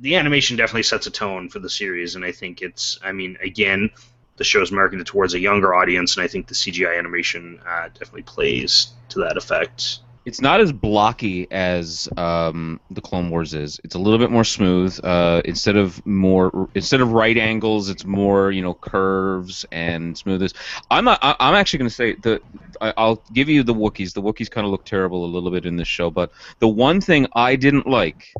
the 0.00 0.16
animation 0.16 0.56
definitely 0.56 0.82
sets 0.82 1.06
a 1.06 1.10
tone 1.10 1.48
for 1.48 1.60
the 1.60 1.70
series, 1.70 2.16
and 2.16 2.24
I 2.24 2.32
think 2.32 2.60
it's. 2.62 2.98
I 3.02 3.12
mean, 3.12 3.38
again, 3.40 3.90
the 4.36 4.44
show's 4.44 4.72
marketed 4.72 5.06
towards 5.06 5.34
a 5.34 5.38
younger 5.38 5.74
audience, 5.74 6.16
and 6.16 6.24
I 6.24 6.28
think 6.28 6.48
the 6.48 6.54
CGI 6.54 6.98
animation 6.98 7.60
uh, 7.66 7.88
definitely 7.88 8.22
plays 8.22 8.88
to 9.10 9.20
that 9.20 9.36
effect. 9.36 10.00
It's 10.24 10.40
not 10.40 10.60
as 10.60 10.72
blocky 10.72 11.50
as 11.50 12.08
um, 12.16 12.78
the 12.90 13.00
Clone 13.00 13.28
Wars 13.28 13.54
is. 13.54 13.80
It's 13.82 13.96
a 13.96 13.98
little 13.98 14.20
bit 14.20 14.30
more 14.30 14.44
smooth. 14.44 14.98
Uh, 15.02 15.42
instead 15.44 15.76
of 15.76 16.04
more, 16.06 16.68
instead 16.74 17.00
of 17.00 17.12
right 17.12 17.36
angles, 17.36 17.88
it's 17.88 18.04
more 18.04 18.52
you 18.52 18.62
know 18.62 18.74
curves 18.74 19.64
and 19.72 20.16
smoothness. 20.16 20.52
I'm 20.90 21.08
I'm 21.08 21.54
actually 21.54 21.78
going 21.80 21.88
to 21.88 21.94
say 21.94 22.14
the. 22.14 22.40
I'll 22.80 23.22
give 23.32 23.48
you 23.48 23.64
the 23.64 23.74
Wookiees. 23.74 24.14
The 24.14 24.22
Wookiees 24.22 24.50
kind 24.50 24.64
of 24.64 24.70
look 24.70 24.84
terrible 24.84 25.24
a 25.24 25.26
little 25.26 25.50
bit 25.50 25.66
in 25.66 25.76
this 25.76 25.88
show, 25.88 26.10
but 26.10 26.30
the 26.60 26.68
one 26.68 27.00
thing 27.00 27.26
I 27.34 27.56
didn't 27.56 27.88
like, 27.88 28.32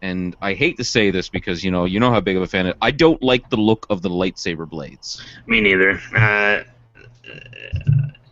and 0.00 0.34
I 0.40 0.54
hate 0.54 0.78
to 0.78 0.84
say 0.84 1.10
this 1.10 1.28
because 1.28 1.62
you 1.62 1.70
know 1.70 1.84
you 1.84 2.00
know 2.00 2.10
how 2.10 2.20
big 2.20 2.36
of 2.36 2.42
a 2.42 2.46
fan 2.46 2.68
I, 2.68 2.74
I 2.80 2.90
don't 2.92 3.22
like 3.22 3.50
the 3.50 3.56
look 3.56 3.86
of 3.90 4.00
the 4.00 4.10
lightsaber 4.10 4.68
blades. 4.68 5.22
Me 5.46 5.60
neither. 5.60 6.00
Uh, 6.16 6.62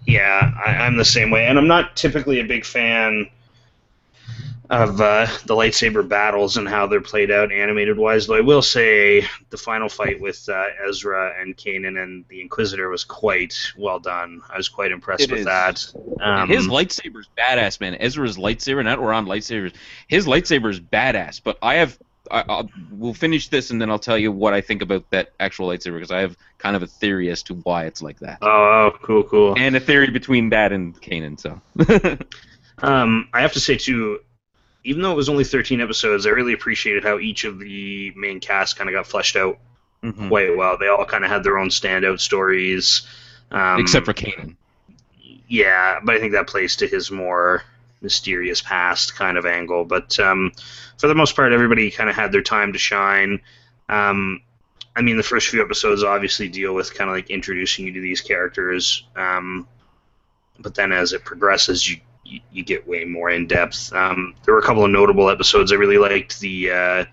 yeah, 0.08 0.52
I, 0.64 0.70
I'm 0.86 0.96
the 0.96 1.04
same 1.04 1.30
way, 1.30 1.46
and 1.46 1.58
I'm 1.58 1.68
not 1.68 1.94
typically 1.94 2.40
a 2.40 2.44
big 2.44 2.64
fan 2.64 3.28
of 4.70 5.00
uh, 5.00 5.26
the 5.46 5.54
lightsaber 5.54 6.06
battles 6.06 6.56
and 6.56 6.68
how 6.68 6.86
they're 6.86 7.00
played 7.00 7.30
out 7.30 7.52
animated 7.52 7.96
wise. 7.96 8.26
Though 8.26 8.36
I 8.36 8.40
will 8.40 8.62
say 8.62 9.26
the 9.50 9.56
final 9.56 9.88
fight 9.88 10.20
with 10.20 10.46
uh, 10.48 10.64
Ezra 10.86 11.34
and 11.38 11.56
Kanan 11.56 12.02
and 12.02 12.24
the 12.28 12.40
Inquisitor 12.40 12.88
was 12.88 13.04
quite 13.04 13.54
well 13.78 13.98
done. 13.98 14.40
I 14.50 14.56
was 14.56 14.68
quite 14.68 14.92
impressed 14.92 15.22
It 15.24 15.30
with 15.30 15.40
is. 15.40 15.46
that. 15.46 15.92
Um, 16.20 16.48
his 16.48 16.66
lightsaber's 16.66 17.28
badass, 17.36 17.80
man. 17.80 17.94
Ezra's 17.96 18.36
lightsaber, 18.38 18.84
not 18.84 19.00
we're 19.00 19.12
on 19.12 19.26
lightsabers. 19.26 19.74
His 20.06 20.26
lightsaber's 20.26 20.80
badass. 20.80 21.40
But 21.42 21.58
I 21.62 21.74
have, 21.76 21.98
I, 22.30 22.44
I'll, 22.48 22.70
we'll 22.90 23.14
finish 23.14 23.48
this 23.48 23.70
and 23.70 23.80
then 23.80 23.90
I'll 23.90 23.98
tell 23.98 24.18
you 24.18 24.30
what 24.32 24.54
I 24.54 24.60
think 24.60 24.82
about 24.82 25.08
that 25.10 25.32
actual 25.40 25.68
lightsaber 25.68 25.94
because 25.94 26.10
I 26.10 26.20
have 26.20 26.36
kind 26.58 26.76
of 26.76 26.82
a 26.82 26.86
theory 26.86 27.30
as 27.30 27.42
to 27.44 27.54
why 27.54 27.84
it's 27.86 28.02
like 28.02 28.18
that, 28.20 28.38
oh, 28.42 28.92
cool, 29.02 29.22
cool. 29.24 29.54
and 29.58 29.76
a 29.76 29.80
theory 29.80 30.10
between 30.10 30.50
that 30.50 30.72
and 30.72 31.00
Kanan. 31.00 31.38
So. 31.38 31.60
Um, 32.80 33.28
I 33.32 33.40
have 33.40 33.54
to 33.54 33.60
say 33.60 33.76
too, 33.76 34.20
even 34.84 35.02
though 35.02 35.10
it 35.10 35.16
was 35.16 35.28
only 35.28 35.42
13 35.44 35.80
episodes, 35.80 36.26
I 36.26 36.30
really 36.30 36.52
appreciated 36.52 37.02
how 37.02 37.18
each 37.18 37.42
of 37.44 37.58
the 37.58 38.12
main 38.14 38.38
cast 38.40 38.76
kind 38.76 38.88
of 38.88 38.94
got 38.94 39.06
fleshed 39.06 39.34
out 39.36 39.58
Mhm. 40.04 40.28
quite 40.28 40.56
well. 40.56 40.78
They 40.78 40.86
all 40.86 41.04
kind 41.04 41.24
of 41.24 41.30
had 41.30 41.42
their 41.42 41.58
own 41.58 41.70
standout 41.70 42.20
stories. 42.20 43.02
Um, 43.50 43.80
Except 43.80 44.06
for 44.06 44.12
Kanan. 44.12 44.54
yeah, 45.48 45.98
but 46.04 46.14
I 46.14 46.20
think 46.20 46.32
that 46.34 46.46
plays 46.46 46.76
to 46.76 46.86
his 46.86 47.10
more 47.10 47.64
mysterious 48.00 48.60
past 48.60 49.14
kind 49.16 49.36
of 49.36 49.46
angle. 49.46 49.84
But 49.84 50.18
um, 50.18 50.52
for 50.98 51.08
the 51.08 51.14
most 51.14 51.34
part, 51.36 51.52
everybody 51.52 51.90
kind 51.90 52.08
of 52.10 52.16
had 52.16 52.32
their 52.32 52.42
time 52.42 52.72
to 52.72 52.78
shine. 52.78 53.40
Um, 53.88 54.40
I 54.96 55.02
mean, 55.02 55.16
the 55.16 55.22
first 55.22 55.48
few 55.48 55.62
episodes 55.62 56.02
obviously 56.02 56.48
deal 56.48 56.74
with 56.74 56.92
kind 56.94 57.08
of 57.08 57.14
like 57.16 57.30
introducing 57.30 57.86
you 57.86 57.92
to 57.92 58.00
these 58.00 58.20
characters, 58.20 59.06
um, 59.16 59.66
but 60.58 60.74
then 60.74 60.92
as 60.92 61.12
it 61.12 61.24
progresses, 61.24 61.88
you 61.88 61.98
you, 62.24 62.40
you 62.52 62.62
get 62.64 62.86
way 62.86 63.04
more 63.04 63.30
in 63.30 63.46
depth. 63.46 63.90
Um, 63.92 64.34
there 64.44 64.52
were 64.52 64.60
a 64.60 64.62
couple 64.62 64.84
of 64.84 64.90
notable 64.90 65.30
episodes 65.30 65.72
I 65.72 65.76
really 65.76 65.96
liked. 65.98 66.40
The 66.40 66.70
uh, 66.72 67.04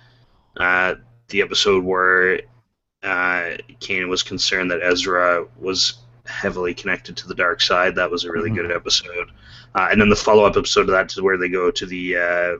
uh, 0.57 0.95
the 1.29 1.41
episode 1.41 1.83
where 1.83 2.41
uh, 3.03 3.55
Kanan 3.79 4.09
was 4.09 4.23
concerned 4.23 4.71
that 4.71 4.81
Ezra 4.83 5.45
was 5.59 5.93
heavily 6.25 6.73
connected 6.73 7.15
to 7.17 7.27
the 7.27 7.35
dark 7.35 7.61
side. 7.61 7.95
That 7.95 8.09
was 8.11 8.23
a 8.25 8.31
really 8.31 8.49
Mhm. 8.49 8.55
good 8.55 8.71
episode. 8.71 9.29
Uh, 9.75 9.89
and 9.91 9.99
then 9.99 10.09
the 10.09 10.15
follow 10.15 10.45
up 10.45 10.55
episode 10.55 10.85
to 10.85 10.91
that 10.93 11.11
is 11.11 11.21
where 11.21 11.37
they 11.37 11.49
go 11.49 11.69
to 11.69 11.85
the 11.85 12.15
uh, 12.15 12.57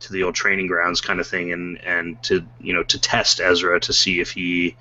to 0.00 0.12
the 0.12 0.22
old 0.22 0.34
training 0.34 0.66
grounds 0.66 1.02
kind 1.02 1.20
of 1.20 1.26
thing, 1.26 1.52
and 1.52 1.78
and 1.84 2.22
to 2.24 2.44
you 2.58 2.72
know 2.72 2.82
to 2.84 2.98
test 2.98 3.40
Ezra 3.40 3.78
to 3.80 3.92
see 3.92 4.20
if 4.20 4.30
he. 4.30 4.76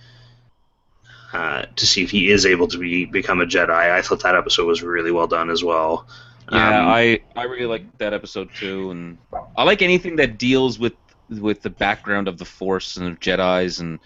Uh, 1.34 1.66
to 1.76 1.86
see 1.86 2.02
if 2.02 2.12
he 2.12 2.32
is 2.32 2.46
able 2.46 2.66
to 2.66 2.78
be 2.78 3.04
become 3.04 3.42
a 3.42 3.46
Jedi, 3.46 3.70
I 3.70 4.02
thought 4.02 4.24
that 4.24 4.36
episode 4.36 4.68
was 4.68 4.82
really 4.82 5.12
well 5.12 5.28
done 5.28 5.50
as 5.50 5.62
well. 5.62 6.08
Yeah, 6.50 6.80
Um, 6.80 6.88
I 6.88 7.20
I 7.36 7.44
really 7.44 7.66
like 7.66 7.98
that 7.98 8.14
episode 8.14 8.50
too, 8.56 8.92
and 8.92 9.18
I 9.58 9.64
like 9.64 9.82
anything 9.82 10.16
that 10.18 10.38
deals 10.38 10.80
with 10.80 10.94
with 11.30 11.62
the 11.62 11.70
background 11.72 12.30
of 12.30 12.38
the 12.38 12.46
Force 12.46 12.96
and 12.96 13.08
of 13.08 13.20
Jedi's, 13.20 13.82
and 13.82 14.00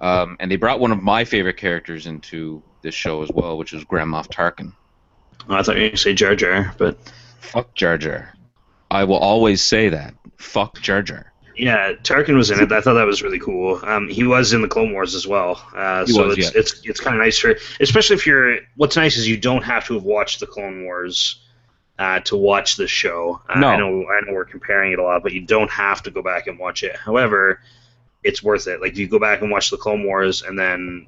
um, 0.00 0.36
and 0.40 0.50
they 0.50 0.56
brought 0.56 0.80
one 0.80 0.90
of 0.90 1.00
my 1.00 1.24
favorite 1.24 1.58
characters 1.58 2.06
into 2.06 2.60
this 2.82 2.94
show 2.94 3.22
as 3.22 3.30
well, 3.32 3.56
which 3.56 3.72
was 3.72 3.84
Grand 3.84 4.10
Moff 4.10 4.26
Tarkin. 4.28 4.72
I 5.48 5.62
thought 5.62 5.76
you 5.76 5.82
were 5.82 5.88
going 5.88 5.90
to 5.92 5.96
say 5.96 6.14
Jar 6.14 6.34
Jar, 6.34 6.74
but 6.78 6.96
Fuck 7.40 7.74
Jar 7.74 7.98
Jar. 7.98 8.34
I 8.90 9.04
will 9.04 9.18
always 9.18 9.62
say 9.62 9.88
that. 9.88 10.14
Fuck 10.36 10.80
Jar 10.80 11.02
Jar. 11.02 11.32
Yeah, 11.56 11.92
Tarkin 12.02 12.36
was 12.36 12.50
in 12.50 12.58
it. 12.60 12.72
I 12.72 12.80
thought 12.80 12.94
that 12.94 13.06
was 13.06 13.22
really 13.22 13.38
cool. 13.38 13.80
Um, 13.84 14.08
he 14.08 14.24
was 14.24 14.52
in 14.52 14.60
the 14.60 14.66
Clone 14.66 14.92
Wars 14.92 15.14
as 15.14 15.26
well. 15.26 15.64
Uh, 15.74 16.04
so 16.04 16.26
was, 16.26 16.38
it's, 16.38 16.52
yeah. 16.52 16.60
it's 16.60 16.80
it's 16.84 17.00
kind 17.00 17.14
of 17.14 17.22
nice 17.22 17.38
for, 17.38 17.56
especially 17.78 18.16
if 18.16 18.26
you're. 18.26 18.58
What's 18.76 18.96
nice 18.96 19.16
is 19.16 19.28
you 19.28 19.36
don't 19.36 19.62
have 19.62 19.86
to 19.86 19.94
have 19.94 20.02
watched 20.02 20.40
the 20.40 20.48
Clone 20.48 20.84
Wars 20.84 21.44
uh, 21.98 22.20
to 22.20 22.36
watch 22.36 22.74
the 22.74 22.88
show. 22.88 23.40
Uh, 23.48 23.60
No. 23.60 23.68
I 23.68 23.76
know 23.76 24.06
I 24.08 24.20
know 24.26 24.32
we're 24.32 24.44
comparing 24.44 24.92
it 24.92 24.98
a 24.98 25.04
lot, 25.04 25.22
but 25.22 25.32
you 25.32 25.42
don't 25.42 25.70
have 25.70 26.02
to 26.02 26.10
go 26.10 26.22
back 26.22 26.48
and 26.48 26.58
watch 26.58 26.82
it. 26.82 26.96
However, 26.96 27.60
it's 28.24 28.42
worth 28.42 28.66
it. 28.66 28.80
Like 28.80 28.92
if 28.92 28.98
you 28.98 29.06
go 29.06 29.20
back 29.20 29.40
and 29.40 29.50
watch 29.50 29.70
the 29.70 29.76
Clone 29.76 30.04
Wars 30.04 30.42
and 30.42 30.58
then 30.58 31.06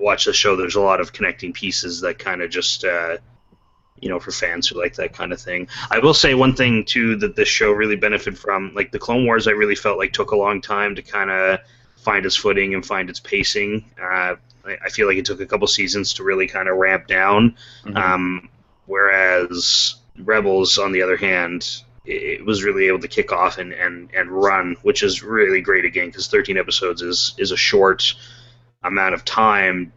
watch 0.00 0.24
the 0.24 0.32
show, 0.32 0.56
there's 0.56 0.76
a 0.76 0.80
lot 0.80 1.00
of 1.00 1.12
connecting 1.12 1.52
pieces 1.52 2.00
that 2.02 2.18
kind 2.18 2.42
of 2.42 2.50
just. 2.50 2.84
Uh, 2.84 3.18
you 4.00 4.08
know, 4.08 4.20
for 4.20 4.30
fans 4.30 4.68
who 4.68 4.78
like 4.78 4.94
that 4.94 5.12
kind 5.12 5.32
of 5.32 5.40
thing. 5.40 5.66
I 5.90 5.98
will 5.98 6.14
say 6.14 6.34
one 6.34 6.54
thing 6.54 6.84
too 6.84 7.16
that 7.16 7.34
this 7.34 7.48
show 7.48 7.72
really 7.72 7.96
benefited 7.96 8.38
from, 8.38 8.72
like 8.74 8.92
the 8.92 8.98
Clone 9.00 9.24
Wars, 9.24 9.48
I 9.48 9.52
really 9.52 9.74
felt 9.74 9.98
like 9.98 10.12
took 10.12 10.30
a 10.30 10.36
long 10.36 10.60
time 10.60 10.94
to 10.94 11.02
kind 11.02 11.30
of 11.30 11.58
find 11.96 12.24
its 12.24 12.36
footing 12.36 12.74
and 12.74 12.84
find 12.84 13.10
its 13.10 13.20
pacing. 13.20 13.84
Uh, 14.00 14.36
I, 14.64 14.78
I 14.84 14.88
feel 14.90 15.08
like 15.08 15.16
it 15.16 15.24
took 15.24 15.40
a 15.40 15.46
couple 15.46 15.66
seasons 15.66 16.14
to 16.14 16.24
really 16.24 16.46
kind 16.46 16.68
of 16.68 16.76
ramp 16.76 17.06
down. 17.06 17.56
Mhm. 17.84 17.96
Um, 17.96 18.48
whereas 18.86 19.96
Rebels, 20.18 20.78
on 20.78 20.92
the 20.92 21.02
other 21.02 21.16
hand, 21.16 21.82
it, 22.04 22.40
it 22.40 22.46
was 22.46 22.62
really 22.64 22.86
able 22.86 23.00
to 23.00 23.08
kick 23.08 23.32
off 23.32 23.58
and, 23.58 23.72
and, 23.72 24.10
and 24.14 24.30
run, 24.30 24.76
which 24.82 25.02
is 25.02 25.22
really 25.22 25.60
great 25.60 25.84
again 25.84 26.06
because 26.06 26.28
13 26.28 26.56
episodes 26.56 27.02
is 27.02 27.34
is 27.38 27.50
a 27.50 27.56
short 27.56 28.14
amount 28.82 29.14
of 29.14 29.24
time 29.24 29.92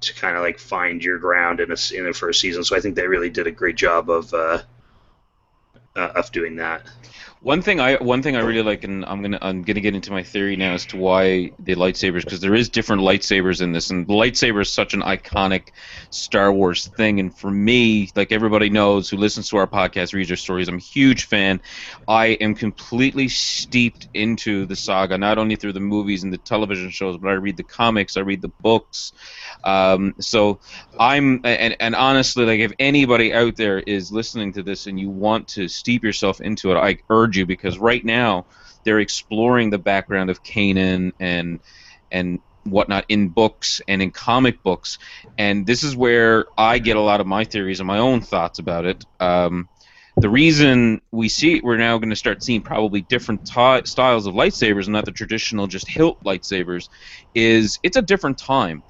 to 0.00 0.14
kind 0.14 0.36
of 0.36 0.42
like 0.42 0.58
find 0.58 1.02
your 1.02 1.18
ground 1.18 1.60
in 1.60 1.70
a 1.70 1.76
in 1.94 2.04
the 2.04 2.12
first 2.12 2.40
season. 2.40 2.64
So 2.64 2.76
I 2.76 2.80
think 2.80 2.94
they 2.94 3.06
really 3.06 3.30
did 3.30 3.46
a 3.46 3.50
great 3.50 3.76
job 3.76 4.10
of 4.10 4.32
uh, 4.34 4.62
uh, 5.96 6.12
of 6.14 6.30
doing 6.32 6.56
that. 6.56 6.82
One 7.44 7.60
thing 7.60 7.78
I 7.78 7.96
one 7.96 8.22
thing 8.22 8.36
I 8.36 8.40
really 8.40 8.62
like, 8.62 8.84
and 8.84 9.04
I'm 9.04 9.20
gonna 9.20 9.38
I'm 9.42 9.60
gonna 9.60 9.82
get 9.82 9.94
into 9.94 10.10
my 10.10 10.22
theory 10.22 10.56
now 10.56 10.72
as 10.72 10.86
to 10.86 10.96
why 10.96 11.52
the 11.58 11.74
lightsabers, 11.74 12.20
because 12.20 12.40
there 12.40 12.54
is 12.54 12.70
different 12.70 13.02
lightsabers 13.02 13.60
in 13.60 13.72
this, 13.72 13.90
and 13.90 14.06
the 14.06 14.14
lightsaber 14.14 14.62
is 14.62 14.72
such 14.72 14.94
an 14.94 15.02
iconic 15.02 15.68
Star 16.08 16.50
Wars 16.50 16.86
thing. 16.96 17.20
And 17.20 17.36
for 17.36 17.50
me, 17.50 18.08
like 18.16 18.32
everybody 18.32 18.70
knows 18.70 19.10
who 19.10 19.18
listens 19.18 19.50
to 19.50 19.58
our 19.58 19.66
podcast, 19.66 20.14
reads 20.14 20.30
our 20.30 20.38
stories, 20.38 20.68
I'm 20.68 20.76
a 20.76 20.78
huge 20.78 21.26
fan. 21.26 21.60
I 22.08 22.28
am 22.28 22.54
completely 22.54 23.28
steeped 23.28 24.08
into 24.14 24.64
the 24.64 24.74
saga, 24.74 25.18
not 25.18 25.36
only 25.36 25.56
through 25.56 25.74
the 25.74 25.80
movies 25.80 26.22
and 26.22 26.32
the 26.32 26.38
television 26.38 26.88
shows, 26.88 27.18
but 27.18 27.28
I 27.28 27.32
read 27.32 27.58
the 27.58 27.62
comics, 27.62 28.16
I 28.16 28.20
read 28.20 28.40
the 28.40 28.52
books. 28.62 29.12
Um, 29.64 30.14
so 30.18 30.60
I'm 30.98 31.42
and 31.44 31.76
and 31.78 31.94
honestly, 31.94 32.46
like 32.46 32.60
if 32.60 32.72
anybody 32.78 33.34
out 33.34 33.56
there 33.56 33.80
is 33.80 34.10
listening 34.10 34.54
to 34.54 34.62
this 34.62 34.86
and 34.86 34.98
you 34.98 35.10
want 35.10 35.46
to 35.48 35.68
steep 35.68 36.02
yourself 36.02 36.40
into 36.40 36.72
it, 36.72 36.76
I 36.76 36.96
urge 37.10 37.33
you 37.34 37.46
because 37.46 37.78
right 37.78 38.04
now 38.04 38.46
they're 38.84 39.00
exploring 39.00 39.70
the 39.70 39.78
background 39.78 40.30
of 40.30 40.42
Kanan 40.42 41.12
and 41.18 41.60
and 42.10 42.40
whatnot 42.64 43.04
in 43.08 43.28
books 43.28 43.82
and 43.88 44.00
in 44.00 44.10
comic 44.10 44.62
books, 44.62 44.98
and 45.36 45.66
this 45.66 45.82
is 45.82 45.96
where 45.96 46.46
I 46.56 46.78
get 46.78 46.96
a 46.96 47.00
lot 47.00 47.20
of 47.20 47.26
my 47.26 47.44
theories 47.44 47.80
and 47.80 47.86
my 47.86 47.98
own 47.98 48.20
thoughts 48.20 48.58
about 48.58 48.86
it. 48.86 49.04
Um, 49.20 49.68
the 50.16 50.28
reason 50.28 51.00
we 51.10 51.28
see 51.28 51.60
we're 51.60 51.76
now 51.76 51.98
going 51.98 52.10
to 52.10 52.16
start 52.16 52.42
seeing 52.42 52.62
probably 52.62 53.00
different 53.00 53.44
ti 53.46 53.80
styles 53.84 54.26
of 54.26 54.34
lightsabers 54.34 54.86
not 54.86 55.04
the 55.04 55.10
traditional 55.10 55.66
just 55.66 55.88
hilt 55.88 56.22
lightsabers 56.22 56.88
is 57.34 57.80
it's 57.82 57.96
a 57.96 58.02
different 58.02 58.38
time 58.38 58.84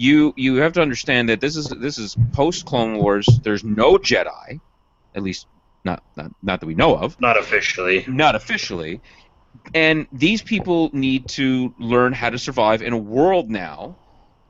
you 0.00 0.32
you 0.34 0.56
have 0.56 0.72
to 0.72 0.80
understand 0.80 1.28
that 1.28 1.42
this 1.42 1.56
is 1.56 1.68
this 1.68 1.98
is 1.98 2.16
post 2.32 2.64
Clone 2.64 2.96
Wars. 2.96 3.26
There's 3.42 3.62
no 3.62 3.98
Jedi, 3.98 4.58
at 5.14 5.22
least 5.22 5.46
not 5.84 6.02
not 6.16 6.30
not 6.42 6.60
that 6.60 6.66
we 6.66 6.74
know 6.74 6.96
of, 6.96 7.16
Not 7.20 7.38
officially. 7.38 8.04
not 8.08 8.34
officially. 8.34 9.02
And 9.74 10.06
these 10.12 10.42
people 10.42 10.90
need 10.92 11.28
to 11.30 11.74
learn 11.78 12.12
how 12.12 12.30
to 12.30 12.38
survive 12.38 12.82
in 12.82 12.92
a 12.92 12.98
world 12.98 13.50
now 13.50 13.98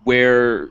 where 0.03 0.71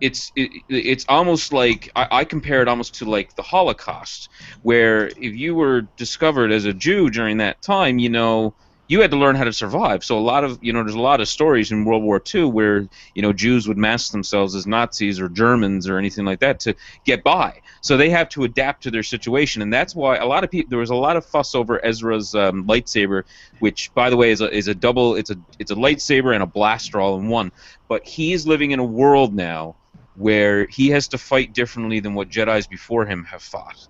it's 0.00 0.32
it, 0.36 0.50
it's 0.68 1.04
almost 1.08 1.52
like 1.52 1.90
I, 1.96 2.08
I 2.10 2.24
compare 2.24 2.62
it 2.62 2.68
almost 2.68 2.96
to 2.96 3.04
like 3.06 3.34
the 3.34 3.42
Holocaust, 3.42 4.28
where 4.62 5.08
if 5.08 5.34
you 5.34 5.54
were 5.54 5.82
discovered 5.96 6.52
as 6.52 6.64
a 6.64 6.74
Jew 6.74 7.10
during 7.10 7.38
that 7.38 7.62
time, 7.62 7.98
you 7.98 8.08
know, 8.10 8.54
you 8.88 9.00
had 9.00 9.10
to 9.10 9.16
learn 9.16 9.36
how 9.36 9.44
to 9.44 9.52
survive. 9.52 10.04
So 10.04 10.18
a 10.18 10.20
lot 10.20 10.44
of 10.44 10.58
you 10.62 10.72
know, 10.72 10.82
there's 10.82 10.94
a 10.94 11.00
lot 11.00 11.20
of 11.20 11.28
stories 11.28 11.72
in 11.72 11.84
World 11.84 12.02
War 12.02 12.22
II 12.34 12.44
where 12.44 12.88
you 13.14 13.22
know 13.22 13.32
Jews 13.32 13.66
would 13.68 13.78
mask 13.78 14.12
themselves 14.12 14.54
as 14.54 14.66
Nazis 14.66 15.20
or 15.20 15.28
Germans 15.28 15.88
or 15.88 15.98
anything 15.98 16.24
like 16.24 16.40
that 16.40 16.60
to 16.60 16.74
get 17.04 17.24
by. 17.24 17.60
So 17.80 17.96
they 17.96 18.10
have 18.10 18.28
to 18.30 18.44
adapt 18.44 18.82
to 18.84 18.90
their 18.90 19.02
situation, 19.02 19.62
and 19.62 19.72
that's 19.72 19.94
why 19.94 20.16
a 20.16 20.26
lot 20.26 20.44
of 20.44 20.50
people 20.50 20.70
there 20.70 20.78
was 20.78 20.90
a 20.90 20.94
lot 20.94 21.16
of 21.16 21.24
fuss 21.24 21.54
over 21.54 21.84
Ezra's 21.84 22.34
um, 22.34 22.66
lightsaber, 22.66 23.24
which 23.58 23.92
by 23.94 24.10
the 24.10 24.16
way 24.16 24.30
is 24.30 24.40
a, 24.40 24.50
is 24.50 24.68
a 24.68 24.74
double. 24.74 25.16
It's 25.16 25.30
a 25.30 25.36
it's 25.58 25.70
a 25.70 25.76
lightsaber 25.76 26.34
and 26.34 26.42
a 26.42 26.46
blaster 26.46 27.00
all 27.00 27.18
in 27.18 27.28
one. 27.28 27.52
But 27.88 28.06
he's 28.06 28.46
living 28.46 28.72
in 28.72 28.78
a 28.78 28.84
world 28.84 29.34
now 29.34 29.76
where 30.16 30.66
he 30.66 30.88
has 30.88 31.08
to 31.08 31.18
fight 31.18 31.52
differently 31.52 32.00
than 32.00 32.14
what 32.14 32.28
Jedi's 32.28 32.66
before 32.66 33.04
him 33.04 33.24
have 33.24 33.42
fought. 33.42 33.88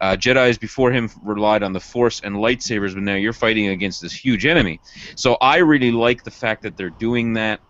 Uh, 0.00 0.16
Jedi's 0.16 0.58
before 0.58 0.92
him 0.92 1.10
relied 1.22 1.62
on 1.62 1.72
the 1.72 1.80
Force 1.80 2.20
and 2.20 2.36
lightsabers, 2.36 2.94
but 2.94 3.02
now 3.02 3.14
you're 3.14 3.32
fighting 3.32 3.68
against 3.68 4.02
this 4.02 4.12
huge 4.12 4.44
enemy. 4.44 4.80
So 5.16 5.36
I 5.40 5.58
really 5.58 5.92
like 5.92 6.22
the 6.22 6.30
fact 6.30 6.62
that 6.62 6.76
they're 6.76 6.90
doing 6.90 7.34
that 7.34 7.60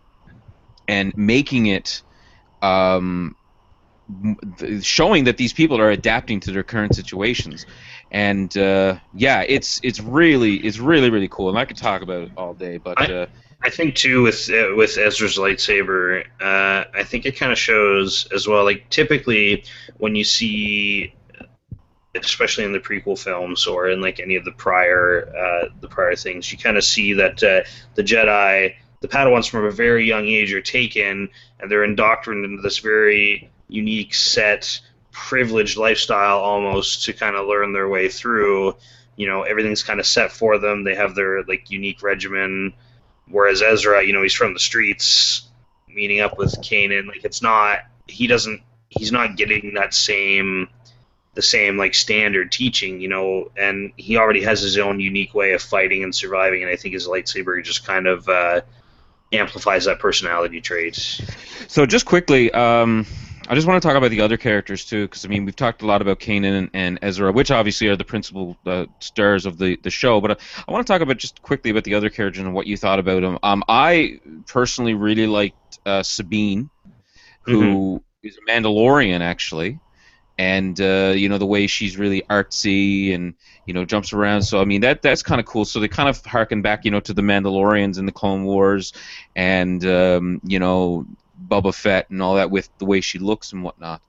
and 0.88 1.16
making 1.16 1.66
it 1.66 2.02
um, 2.62 3.36
showing 4.82 5.24
that 5.24 5.36
these 5.36 5.52
people 5.52 5.80
are 5.80 5.90
adapting 5.90 6.40
to 6.40 6.52
their 6.52 6.62
current 6.62 6.94
situations 6.94 7.66
and 8.10 8.56
uh, 8.56 8.96
yeah 9.12 9.42
it's 9.46 9.80
it's 9.82 10.00
really 10.00 10.56
it's 10.56 10.78
really 10.78 11.10
really 11.10 11.28
cool 11.28 11.48
and 11.48 11.58
i 11.58 11.64
could 11.64 11.76
talk 11.76 12.02
about 12.02 12.22
it 12.22 12.30
all 12.36 12.54
day 12.54 12.76
but 12.76 13.00
I, 13.00 13.12
uh, 13.12 13.26
I 13.62 13.70
think 13.70 13.96
too 13.96 14.22
with 14.22 14.48
uh, 14.48 14.76
with 14.76 14.96
ezra's 14.96 15.36
lightsaber 15.36 16.24
uh, 16.40 16.84
i 16.94 17.02
think 17.02 17.26
it 17.26 17.36
kind 17.36 17.50
of 17.50 17.58
shows 17.58 18.28
as 18.32 18.46
well 18.46 18.64
like 18.64 18.88
typically 18.90 19.64
when 19.96 20.14
you 20.14 20.22
see 20.22 21.12
especially 22.24 22.64
in 22.64 22.72
the 22.72 22.80
prequel 22.80 23.18
films 23.18 23.66
or 23.66 23.88
in 23.88 24.00
like 24.00 24.20
any 24.20 24.36
of 24.36 24.44
the 24.44 24.52
prior 24.52 25.28
uh, 25.36 25.68
the 25.80 25.88
prior 25.88 26.14
things 26.14 26.50
you 26.50 26.58
kind 26.58 26.76
of 26.76 26.84
see 26.84 27.12
that 27.12 27.42
uh, 27.42 27.62
the 27.94 28.02
jedi 28.02 28.74
the 29.00 29.08
padawans 29.08 29.48
from 29.48 29.64
a 29.64 29.70
very 29.70 30.04
young 30.04 30.26
age 30.26 30.52
are 30.52 30.62
taken 30.62 31.28
and 31.60 31.70
they're 31.70 31.84
indoctrinated 31.84 32.50
into 32.50 32.62
this 32.62 32.78
very 32.78 33.50
unique 33.68 34.14
set 34.14 34.80
privileged 35.12 35.78
lifestyle 35.78 36.38
almost 36.38 37.04
to 37.04 37.12
kind 37.12 37.36
of 37.36 37.46
learn 37.46 37.72
their 37.72 37.88
way 37.88 38.08
through. 38.08 38.76
You 39.16 39.26
know 39.26 39.42
everything's 39.42 39.82
kind 39.82 39.98
of 39.98 40.06
set 40.06 40.30
for 40.30 40.58
them. 40.58 40.84
They 40.84 40.94
have 40.94 41.14
their 41.14 41.42
like 41.44 41.70
unique 41.70 42.02
regimen. 42.02 42.74
Whereas 43.28 43.62
ezra 43.62 44.04
you 44.04 44.12
know 44.12 44.22
he's 44.22 44.34
from 44.34 44.52
the 44.52 44.60
streets 44.60 45.48
meeting 45.88 46.20
up 46.20 46.38
with 46.38 46.52
kanan. 46.60 47.08
Like 47.08 47.24
it's 47.24 47.42
not 47.42 47.80
he 48.06 48.26
doesn't 48.26 48.60
he's 48.88 49.10
not 49.10 49.36
getting 49.36 49.74
that 49.74 49.94
same 49.94 50.68
the 51.36 51.42
same 51.42 51.76
like 51.76 51.94
standard 51.94 52.50
teaching 52.50 53.00
you 53.00 53.08
know 53.08 53.50
and 53.56 53.92
he 53.96 54.16
already 54.16 54.42
has 54.42 54.60
his 54.60 54.78
own 54.78 54.98
unique 54.98 55.34
way 55.34 55.52
of 55.52 55.62
fighting 55.62 56.02
and 56.02 56.14
surviving 56.14 56.62
and 56.62 56.72
i 56.72 56.76
think 56.76 56.94
his 56.94 57.06
lightsaber 57.06 57.62
just 57.62 57.86
kind 57.86 58.06
of 58.06 58.28
uh, 58.28 58.60
amplifies 59.32 59.84
that 59.84 59.98
personality 59.98 60.60
trait 60.60 60.96
so 61.68 61.86
just 61.86 62.06
quickly 62.06 62.50
um 62.52 63.06
I 63.48 63.54
just 63.54 63.66
want 63.66 63.80
to 63.80 63.88
talk 63.88 63.96
about 63.96 64.10
the 64.10 64.22
other 64.22 64.36
characters 64.36 64.84
too, 64.84 65.04
because 65.04 65.24
I 65.24 65.28
mean 65.28 65.44
we've 65.44 65.54
talked 65.54 65.82
a 65.82 65.86
lot 65.86 66.02
about 66.02 66.18
Kanan 66.18 66.58
and, 66.58 66.70
and 66.72 66.98
Ezra, 67.00 67.30
which 67.30 67.52
obviously 67.52 67.86
are 67.86 67.94
the 67.96 68.04
principal 68.04 68.56
uh, 68.66 68.86
stars 68.98 69.46
of 69.46 69.56
the, 69.56 69.78
the 69.82 69.90
show. 69.90 70.20
But 70.20 70.32
uh, 70.32 70.36
I 70.66 70.72
want 70.72 70.84
to 70.84 70.92
talk 70.92 71.00
about 71.00 71.16
just 71.18 71.42
quickly 71.42 71.70
about 71.70 71.84
the 71.84 71.94
other 71.94 72.10
characters 72.10 72.42
and 72.42 72.52
what 72.54 72.66
you 72.66 72.76
thought 72.76 72.98
about 72.98 73.22
them. 73.22 73.38
Um, 73.44 73.62
I 73.68 74.20
personally 74.48 74.94
really 74.94 75.28
liked 75.28 75.78
uh, 75.86 76.02
Sabine, 76.02 76.70
who 77.42 77.62
mm-hmm. 77.62 78.26
is 78.26 78.36
a 78.36 78.50
Mandalorian 78.50 79.20
actually, 79.20 79.78
and 80.38 80.80
uh, 80.80 81.12
you 81.16 81.28
know 81.28 81.38
the 81.38 81.46
way 81.46 81.66
she's 81.66 81.96
really 81.96 82.22
artsy 82.28 83.14
and 83.14 83.34
you 83.64 83.74
know 83.74 83.84
jumps 83.84 84.12
around. 84.12 84.42
So 84.42 84.60
I 84.60 84.64
mean 84.64 84.82
that 84.82 85.02
that's 85.02 85.22
kind 85.22 85.40
of 85.40 85.46
cool. 85.46 85.64
So 85.64 85.80
they 85.80 85.88
kind 85.88 86.08
of 86.08 86.24
harken 86.24 86.62
back, 86.62 86.84
you 86.84 86.90
know, 86.90 87.00
to 87.00 87.14
the 87.14 87.22
Mandalorians 87.22 87.98
in 87.98 88.06
the 88.06 88.12
Clone 88.12 88.44
Wars, 88.44 88.92
and 89.34 89.84
um, 89.86 90.40
you 90.44 90.58
know 90.58 91.06
Boba 91.48 91.74
Fett 91.74 92.10
and 92.10 92.22
all 92.22 92.36
that 92.36 92.50
with 92.50 92.68
the 92.78 92.84
way 92.84 93.00
she 93.00 93.18
looks 93.18 93.52
and 93.52 93.62
whatnot. 93.62 94.02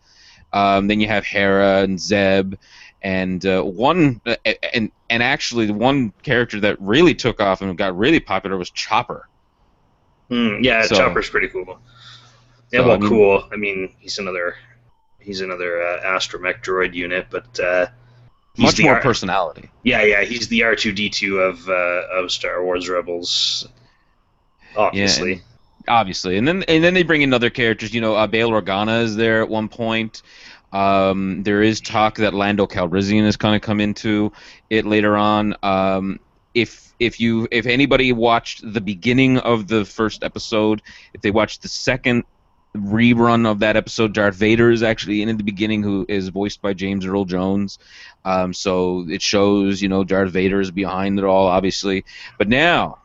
Um, 0.53 0.87
then 0.87 0.99
you 0.99 1.07
have 1.07 1.25
Hera 1.25 1.81
and 1.81 1.99
Zeb, 1.99 2.55
and 3.01 3.45
uh, 3.45 3.61
one 3.63 4.21
uh, 4.25 4.35
and 4.73 4.91
and 5.09 5.23
actually 5.23 5.67
the 5.67 5.73
one 5.73 6.11
character 6.23 6.59
that 6.61 6.79
really 6.81 7.15
took 7.15 7.39
off 7.39 7.61
and 7.61 7.77
got 7.77 7.97
really 7.97 8.19
popular 8.19 8.57
was 8.57 8.69
Chopper. 8.69 9.27
Mm, 10.29 10.63
yeah, 10.63 10.83
so, 10.83 10.95
Chopper's 10.95 11.29
pretty 11.29 11.47
cool. 11.47 11.79
Yeah, 12.71 12.81
so, 12.81 12.87
well, 12.87 12.95
I 12.95 12.99
mean, 12.99 13.09
cool. 13.09 13.49
I 13.51 13.55
mean, 13.55 13.93
he's 13.99 14.17
another 14.17 14.55
he's 15.27 15.41
another 15.41 15.83
uh, 15.83 16.01
astromech 16.05 16.63
droid 16.63 16.95
unit, 16.95 17.27
but 17.29 17.59
uh, 17.59 17.87
much 18.57 18.81
more 18.81 18.95
R- 18.95 19.01
personality. 19.01 19.69
Yeah, 19.83 20.01
yeah, 20.01 20.23
he's 20.23 20.47
the 20.47 20.63
R 20.63 20.75
two 20.75 20.93
D 20.93 21.09
two 21.09 21.39
of 21.39 21.69
uh, 21.69 22.07
of 22.13 22.31
Star 22.31 22.63
Wars 22.63 22.89
Rebels. 22.89 23.67
Obviously. 24.75 25.33
Yeah, 25.33 25.39
obviously, 25.87 26.37
and 26.37 26.47
then 26.47 26.63
and 26.63 26.83
then 26.83 26.95
they 26.95 27.03
bring 27.03 27.21
in 27.21 27.33
other 27.33 27.51
characters. 27.51 27.93
You 27.93 28.01
know, 28.01 28.15
uh, 28.15 28.25
Bail 28.25 28.49
Organa 28.49 29.03
is 29.03 29.15
there 29.15 29.43
at 29.43 29.49
one 29.49 29.69
point. 29.69 30.23
Um, 30.73 31.43
there 31.43 31.61
is 31.61 31.79
talk 31.79 32.17
that 32.17 32.33
Lando 32.33 32.65
Calrissian 32.67 33.25
is 33.25 33.37
going 33.37 33.53
to 33.59 33.65
come 33.65 33.79
into 33.79 34.31
it 34.69 34.85
later 34.85 35.15
on. 35.15 35.55
Um, 35.61 36.19
if 36.53 36.93
if 36.99 37.19
you 37.19 37.47
if 37.51 37.65
anybody 37.65 38.11
watched 38.13 38.61
the 38.73 38.81
beginning 38.81 39.37
of 39.37 39.67
the 39.67 39.85
first 39.85 40.23
episode, 40.23 40.81
if 41.13 41.21
they 41.21 41.31
watched 41.31 41.61
the 41.61 41.69
second 41.69 42.23
rerun 42.75 43.49
of 43.49 43.59
that 43.59 43.75
episode, 43.75 44.13
Darth 44.13 44.35
Vader 44.35 44.71
is 44.71 44.83
actually 44.83 45.21
in 45.21 45.35
the 45.37 45.43
beginning, 45.43 45.83
who 45.83 46.05
is 46.07 46.29
voiced 46.29 46.61
by 46.61 46.73
James 46.73 47.05
Earl 47.05 47.25
Jones. 47.25 47.79
Um, 48.25 48.53
so 48.53 49.05
it 49.09 49.21
shows, 49.21 49.81
you 49.81 49.89
know, 49.89 50.03
Darth 50.03 50.31
Vader 50.31 50.59
is 50.59 50.71
behind 50.71 51.19
it 51.19 51.25
all, 51.25 51.47
obviously. 51.47 52.05
But 52.37 52.49
now, 52.49 52.99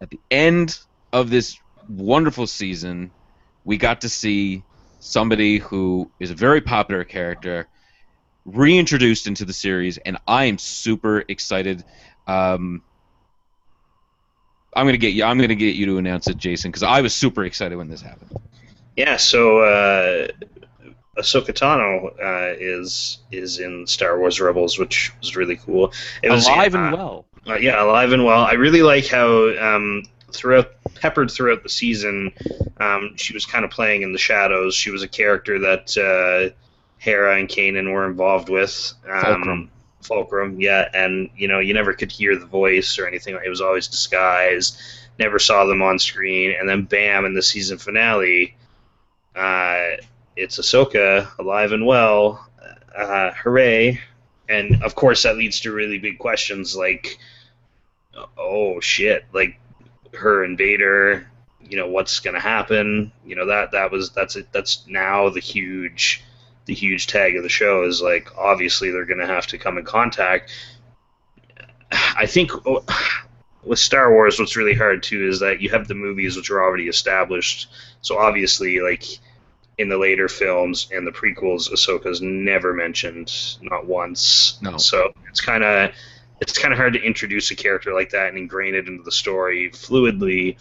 at 0.00 0.10
the 0.10 0.20
end 0.30 0.78
of 1.12 1.30
this 1.30 1.58
wonderful 1.88 2.46
season, 2.46 3.10
we 3.64 3.76
got 3.76 4.02
to 4.02 4.08
see 4.08 4.62
somebody 5.00 5.58
who 5.58 6.10
is 6.20 6.30
a 6.30 6.34
very 6.34 6.60
popular 6.60 7.04
character 7.04 7.66
reintroduced 8.44 9.26
into 9.26 9.44
the 9.44 9.52
series, 9.52 9.98
and 9.98 10.18
I 10.26 10.46
am 10.46 10.58
super 10.58 11.24
excited. 11.28 11.84
Um, 12.26 12.82
I'm 14.74 14.86
gonna 14.86 14.98
get 14.98 15.14
you. 15.14 15.24
I'm 15.24 15.38
gonna 15.38 15.54
get 15.54 15.74
you 15.74 15.86
to 15.86 15.98
announce 15.98 16.28
it, 16.28 16.36
Jason, 16.36 16.70
because 16.70 16.82
I 16.82 17.00
was 17.00 17.14
super 17.14 17.44
excited 17.44 17.76
when 17.76 17.88
this 17.88 18.00
happened. 18.00 18.30
Yeah. 18.96 19.16
So 19.16 19.60
uh, 19.60 20.28
Ahsoka 21.18 21.52
Tano 21.52 22.12
uh, 22.20 22.56
is 22.58 23.18
is 23.32 23.58
in 23.58 23.86
Star 23.86 24.18
Wars 24.18 24.40
Rebels, 24.40 24.78
which 24.78 25.12
was 25.20 25.36
really 25.36 25.56
cool. 25.56 25.92
It 26.22 26.30
was 26.30 26.46
alive 26.46 26.74
and 26.74 26.94
uh, 26.94 26.96
well. 26.96 27.26
Uh, 27.46 27.54
yeah, 27.54 27.82
alive 27.82 28.12
and 28.12 28.24
well. 28.24 28.42
I 28.44 28.52
really 28.52 28.82
like 28.82 29.06
how 29.06 29.56
um, 29.58 30.04
throughout 30.32 30.72
peppered 30.94 31.30
throughout 31.30 31.62
the 31.62 31.68
season. 31.68 32.32
Um, 32.78 33.16
she 33.16 33.32
was 33.32 33.46
kind 33.46 33.64
of 33.64 33.70
playing 33.70 34.02
in 34.02 34.12
the 34.12 34.18
shadows. 34.18 34.74
She 34.74 34.90
was 34.90 35.02
a 35.02 35.08
character 35.08 35.58
that 35.58 35.96
uh, 35.96 36.54
Hera 36.98 37.38
and 37.38 37.48
Kanan 37.48 37.92
were 37.92 38.06
involved 38.06 38.48
with. 38.48 38.92
Um, 39.08 39.70
Fulcrum. 40.02 40.60
yet, 40.60 40.90
and 40.94 41.30
you 41.36 41.48
know 41.48 41.58
you 41.58 41.74
never 41.74 41.92
could 41.92 42.12
hear 42.12 42.36
the 42.36 42.46
voice 42.46 42.98
or 42.98 43.06
anything. 43.06 43.38
It 43.44 43.48
was 43.48 43.60
always 43.60 43.88
disguised. 43.88 44.78
Never 45.18 45.38
saw 45.38 45.64
them 45.64 45.82
on 45.82 45.98
screen, 45.98 46.54
and 46.58 46.68
then 46.68 46.82
bam! 46.82 47.24
In 47.24 47.34
the 47.34 47.42
season 47.42 47.78
finale, 47.78 48.56
uh, 49.36 49.96
it's 50.36 50.58
Ahsoka 50.58 51.28
alive 51.38 51.72
and 51.72 51.86
well. 51.86 52.46
Uh, 52.96 53.30
hooray! 53.32 54.00
And 54.48 54.82
of 54.82 54.94
course, 54.94 55.22
that 55.22 55.36
leads 55.36 55.60
to 55.60 55.72
really 55.72 55.98
big 55.98 56.18
questions 56.18 56.74
like, 56.74 57.18
oh 58.36 58.80
shit! 58.80 59.24
Like 59.32 59.60
her 60.14 60.44
and 60.44 60.58
Vader, 60.58 61.26
you 61.62 61.76
know 61.76 61.88
what's 61.88 62.20
going 62.20 62.34
to 62.34 62.40
happen. 62.40 63.12
You 63.24 63.36
know 63.36 63.46
that 63.46 63.72
that 63.72 63.90
was 63.92 64.10
that's 64.10 64.36
it. 64.36 64.48
That's 64.52 64.86
now 64.88 65.28
the 65.28 65.40
huge 65.40 66.24
the 66.70 66.74
huge 66.76 67.08
tag 67.08 67.34
of 67.34 67.42
the 67.42 67.48
show 67.48 67.82
is 67.82 68.00
like 68.00 68.38
obviously 68.38 68.92
they're 68.92 69.04
going 69.04 69.18
to 69.18 69.26
have 69.26 69.44
to 69.44 69.58
come 69.58 69.76
in 69.76 69.84
contact. 69.84 70.52
I 71.90 72.26
think 72.26 72.52
with 73.64 73.80
Star 73.80 74.12
Wars, 74.12 74.38
what's 74.38 74.56
really 74.56 74.74
hard 74.74 75.02
too 75.02 75.26
is 75.28 75.40
that 75.40 75.60
you 75.60 75.68
have 75.70 75.88
the 75.88 75.96
movies 75.96 76.36
which 76.36 76.48
are 76.48 76.62
already 76.62 76.86
established. 76.86 77.68
So 78.02 78.18
obviously, 78.18 78.78
like 78.78 79.04
in 79.78 79.88
the 79.88 79.98
later 79.98 80.28
films 80.28 80.88
and 80.94 81.04
the 81.04 81.10
prequels, 81.10 81.72
Ahsoka's 81.72 82.22
never 82.22 82.72
mentioned, 82.72 83.32
not 83.62 83.84
once. 83.86 84.56
No. 84.62 84.76
So 84.76 85.12
it's 85.28 85.40
kind 85.40 85.64
of 85.64 85.90
it's 86.40 86.56
kind 86.56 86.72
of 86.72 86.78
hard 86.78 86.92
to 86.92 87.02
introduce 87.02 87.50
a 87.50 87.56
character 87.56 87.92
like 87.92 88.10
that 88.10 88.28
and 88.28 88.38
ingrain 88.38 88.76
it 88.76 88.86
into 88.86 89.02
the 89.02 89.10
story 89.10 89.72
fluidly. 89.72 90.56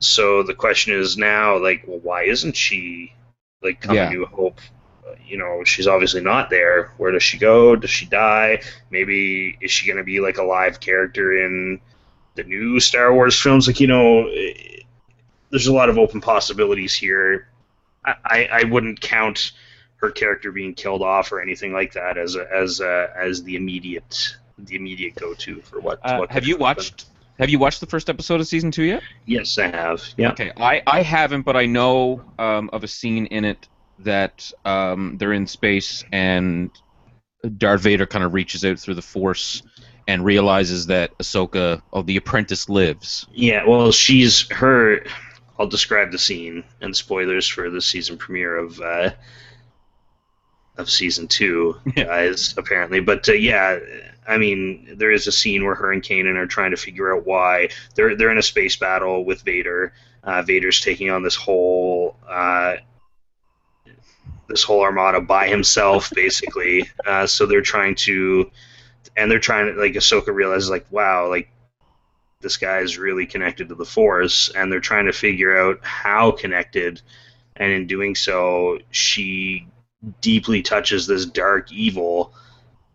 So 0.00 0.42
the 0.42 0.52
question 0.52 0.92
is 0.92 1.16
now, 1.16 1.56
like, 1.56 1.84
well, 1.86 2.00
why 2.00 2.24
isn't 2.24 2.56
she 2.56 3.14
like 3.62 3.80
come 3.80 3.96
yeah. 3.96 4.10
New 4.10 4.26
Hope? 4.26 4.60
You 5.24 5.38
know, 5.38 5.64
she's 5.64 5.86
obviously 5.86 6.20
not 6.20 6.50
there. 6.50 6.92
Where 6.96 7.12
does 7.12 7.22
she 7.22 7.38
go? 7.38 7.76
Does 7.76 7.90
she 7.90 8.06
die? 8.06 8.62
Maybe 8.90 9.56
is 9.60 9.70
she 9.70 9.86
going 9.86 9.98
to 9.98 10.04
be 10.04 10.20
like 10.20 10.38
a 10.38 10.42
live 10.42 10.80
character 10.80 11.44
in 11.44 11.80
the 12.34 12.44
new 12.44 12.80
Star 12.80 13.12
Wars 13.12 13.40
films? 13.40 13.66
Like, 13.66 13.80
you 13.80 13.86
know, 13.86 14.26
it, 14.28 14.84
there's 15.50 15.66
a 15.66 15.74
lot 15.74 15.88
of 15.88 15.98
open 15.98 16.20
possibilities 16.20 16.94
here. 16.94 17.48
I, 18.04 18.14
I, 18.24 18.48
I 18.52 18.64
wouldn't 18.64 19.00
count 19.00 19.52
her 19.96 20.10
character 20.10 20.52
being 20.52 20.74
killed 20.74 21.02
off 21.02 21.32
or 21.32 21.40
anything 21.40 21.72
like 21.72 21.94
that 21.94 22.18
as 22.18 22.36
a, 22.36 22.46
as 22.52 22.80
a, 22.80 23.12
as 23.16 23.42
the 23.42 23.56
immediate 23.56 24.36
the 24.58 24.76
immediate 24.76 25.14
go-to 25.14 25.60
for 25.60 25.80
what. 25.80 25.98
Uh, 26.02 26.16
what 26.18 26.30
have 26.30 26.46
you 26.46 26.56
watched? 26.56 27.06
Have 27.38 27.50
you 27.50 27.58
watched 27.58 27.80
the 27.80 27.86
first 27.86 28.08
episode 28.08 28.40
of 28.40 28.46
season 28.46 28.70
two 28.70 28.84
yet? 28.84 29.02
Yes, 29.26 29.58
I 29.58 29.68
have. 29.68 30.02
Yeah. 30.16 30.30
Okay, 30.30 30.52
I, 30.56 30.82
I 30.86 31.02
haven't, 31.02 31.42
but 31.42 31.56
I 31.56 31.66
know 31.66 32.22
um, 32.38 32.70
of 32.72 32.82
a 32.82 32.88
scene 32.88 33.26
in 33.26 33.44
it 33.44 33.68
that 34.00 34.50
um, 34.64 35.16
they're 35.18 35.32
in 35.32 35.46
space 35.46 36.04
and 36.12 36.70
Darth 37.58 37.82
Vader 37.82 38.06
kind 38.06 38.24
of 38.24 38.34
reaches 38.34 38.64
out 38.64 38.78
through 38.78 38.94
the 38.94 39.02
Force 39.02 39.62
and 40.08 40.24
realizes 40.24 40.86
that 40.86 41.16
Ahsoka, 41.18 41.82
oh, 41.92 42.02
the 42.02 42.16
apprentice, 42.16 42.68
lives. 42.68 43.26
Yeah, 43.32 43.64
well, 43.66 43.92
she's 43.92 44.50
her. 44.50 45.04
I'll 45.58 45.66
describe 45.66 46.12
the 46.12 46.18
scene 46.18 46.64
and 46.80 46.94
spoilers 46.94 47.48
for 47.48 47.70
the 47.70 47.80
season 47.80 48.18
premiere 48.18 48.56
of 48.56 48.80
uh, 48.80 49.10
of 50.76 50.90
season 50.90 51.28
two, 51.28 51.76
guys. 51.96 52.54
apparently, 52.56 53.00
but 53.00 53.28
uh, 53.28 53.32
yeah, 53.32 53.78
I 54.28 54.38
mean, 54.38 54.94
there 54.96 55.10
is 55.10 55.26
a 55.26 55.32
scene 55.32 55.64
where 55.64 55.74
her 55.74 55.92
and 55.92 56.02
Kanan 56.02 56.36
are 56.36 56.46
trying 56.46 56.72
to 56.72 56.76
figure 56.76 57.14
out 57.14 57.26
why 57.26 57.70
they're 57.94 58.16
they're 58.16 58.30
in 58.30 58.38
a 58.38 58.42
space 58.42 58.76
battle 58.76 59.24
with 59.24 59.42
Vader. 59.42 59.92
Uh, 60.22 60.42
Vader's 60.42 60.80
taking 60.80 61.10
on 61.10 61.22
this 61.22 61.36
whole 61.36 62.16
uh, 62.28 62.76
this 64.48 64.62
whole 64.62 64.82
armada 64.82 65.20
by 65.20 65.48
himself, 65.48 66.10
basically. 66.14 66.88
Uh, 67.04 67.26
so 67.26 67.46
they're 67.46 67.62
trying 67.62 67.94
to, 67.94 68.50
and 69.16 69.30
they're 69.30 69.38
trying 69.38 69.72
to 69.72 69.80
like 69.80 69.94
Ahsoka 69.94 70.34
realizes 70.34 70.70
like, 70.70 70.86
wow, 70.90 71.28
like 71.28 71.48
this 72.40 72.56
guy 72.56 72.78
is 72.78 72.98
really 72.98 73.26
connected 73.26 73.68
to 73.68 73.74
the 73.74 73.84
Force, 73.84 74.50
and 74.50 74.70
they're 74.70 74.80
trying 74.80 75.06
to 75.06 75.12
figure 75.12 75.58
out 75.58 75.78
how 75.82 76.30
connected. 76.30 77.00
And 77.56 77.72
in 77.72 77.86
doing 77.86 78.14
so, 78.14 78.78
she 78.90 79.66
deeply 80.20 80.62
touches 80.62 81.06
this 81.06 81.24
dark 81.24 81.72
evil 81.72 82.34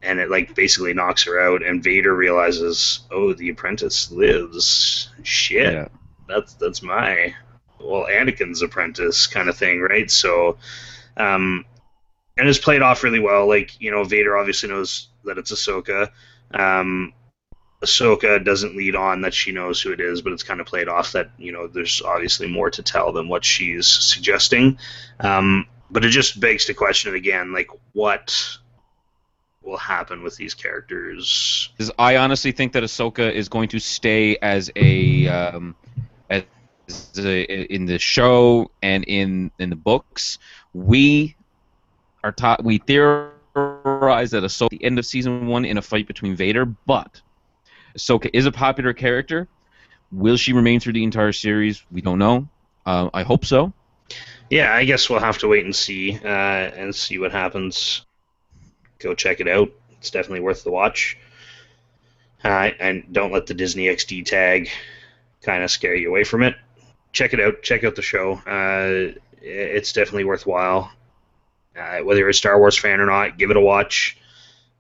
and 0.04 0.20
it 0.20 0.30
like 0.30 0.56
basically 0.56 0.94
knocks 0.94 1.24
her 1.24 1.40
out 1.40 1.64
and 1.64 1.84
Vader 1.84 2.16
realizes, 2.16 3.02
"Oh, 3.12 3.34
the 3.34 3.50
apprentice 3.50 4.12
lives. 4.12 5.10
Shit. 5.24 5.74
Yeah. 5.74 5.88
That's 6.28 6.54
that's 6.56 6.82
my 6.82 7.36
well, 7.80 8.06
Anakin's 8.06 8.62
apprentice 8.62 9.28
kind 9.28 9.50
of 9.50 9.58
thing, 9.58 9.82
right?" 9.82 10.10
So 10.10 10.58
um 11.18 11.66
and 12.38 12.48
it's 12.48 12.60
played 12.60 12.82
off 12.82 13.04
really 13.04 13.20
well. 13.20 13.48
Like, 13.48 13.80
you 13.80 13.92
know, 13.92 14.04
Vader 14.04 14.38
obviously 14.38 14.70
knows 14.70 15.10
that 15.26 15.38
it's 15.38 15.52
Ahsoka. 15.52 16.10
Um 16.54 17.14
Ahsoka 17.84 18.44
doesn't 18.44 18.76
lead 18.76 18.96
on 18.96 19.22
that 19.22 19.34
she 19.34 19.52
knows 19.52 19.82
who 19.82 19.92
it 19.92 20.00
is, 20.00 20.22
but 20.22 20.34
it's 20.34 20.44
kind 20.44 20.62
of 20.62 20.68
played 20.68 20.88
off 20.88 21.14
that, 21.14 21.32
you 21.38 21.52
know, 21.52 21.68
there's 21.68 22.02
obviously 22.02 22.48
more 22.48 22.70
to 22.70 22.84
tell 22.84 23.12
than 23.12 23.28
what 23.28 23.44
she's 23.44 23.88
suggesting. 23.88 24.78
Um, 25.20 25.68
but 25.90 26.06
it 26.06 26.10
just 26.10 26.40
begs 26.40 26.68
the 26.68 26.76
question 26.76 27.16
again, 27.16 27.54
like 27.54 27.70
what 27.94 28.58
will 29.64 29.78
happen 29.78 30.22
with 30.22 30.36
these 30.38 30.54
characters. 30.54 31.70
Because 31.76 31.92
I 31.98 32.18
honestly 32.18 32.52
think 32.52 32.74
that 32.74 32.84
Ahsoka 32.84 33.32
is 33.32 33.50
going 33.50 33.70
to 33.70 33.80
stay 33.80 34.38
as 34.42 34.72
a 34.76 35.28
um, 35.28 35.76
in 37.18 37.86
the 37.86 37.98
show 38.00 38.72
and 38.82 39.04
in 39.06 39.52
in 39.60 39.70
the 39.70 39.76
books. 39.76 40.40
We 40.74 41.36
are 42.24 42.32
taught 42.32 42.64
we 42.64 42.78
theorize 42.80 44.32
that 44.32 44.44
Ahsoka 44.44 44.66
at 44.66 44.70
the 44.72 44.84
end 44.84 45.00
of 45.00 45.06
season 45.06 45.48
one 45.48 45.66
in 45.66 45.78
a 45.78 45.82
fight 45.82 46.08
between 46.08 46.36
Vader, 46.36 46.66
but 46.66 47.22
Ahsoka 47.98 48.30
is 48.34 48.46
a 48.46 48.52
popular 48.52 48.94
character. 48.94 49.48
Will 50.12 50.38
she 50.38 50.54
remain 50.54 50.80
through 50.80 50.94
the 50.94 51.04
entire 51.04 51.32
series? 51.32 51.84
We 51.92 52.02
don't 52.02 52.20
know. 52.20 52.48
Uh, 52.86 53.10
I 53.14 53.24
hope 53.24 53.46
so 53.46 53.74
yeah, 54.52 54.76
I 54.76 54.84
guess 54.84 55.10
we'll 55.10 55.22
have 55.22 55.38
to 55.40 55.48
wait 55.48 55.64
and 55.64 55.76
see 55.76 56.20
uh, 56.24 56.28
and 56.28 56.94
see 56.94 57.18
what 57.18 57.32
happens. 57.32 58.06
Go 59.00 59.16
check 59.16 59.40
it 59.40 59.48
out. 59.48 59.72
It's 59.98 60.12
definitely 60.12 60.42
worth 60.42 60.66
the 60.66 60.72
watch. 60.72 61.18
Uh, 62.44 62.72
and 62.80 63.06
don't 63.12 63.32
let 63.32 63.48
the 63.48 63.54
Disney 63.54 63.86
XD 63.86 64.26
tag 64.26 64.70
kind 65.42 65.64
of 65.64 65.72
scare 65.72 65.96
you 65.96 66.10
away 66.10 66.26
from 66.26 66.44
it. 66.44 66.56
Check 67.12 67.34
it 67.34 67.40
out. 67.40 67.62
Check 67.62 67.84
out 67.84 67.96
the 67.96 68.02
show. 68.02 68.34
Uh, 68.46 69.20
it's 69.42 69.94
definitely 69.94 70.24
worthwhile. 70.24 70.92
Uh, 71.78 72.00
whether 72.00 72.20
you're 72.20 72.30
a 72.30 72.34
Star 72.34 72.60
Wars 72.60 72.78
fan 72.78 73.00
or 73.00 73.06
not, 73.06 73.38
give 73.38 73.50
it 73.50 73.58
a 73.58 73.62
watch. 73.62 74.18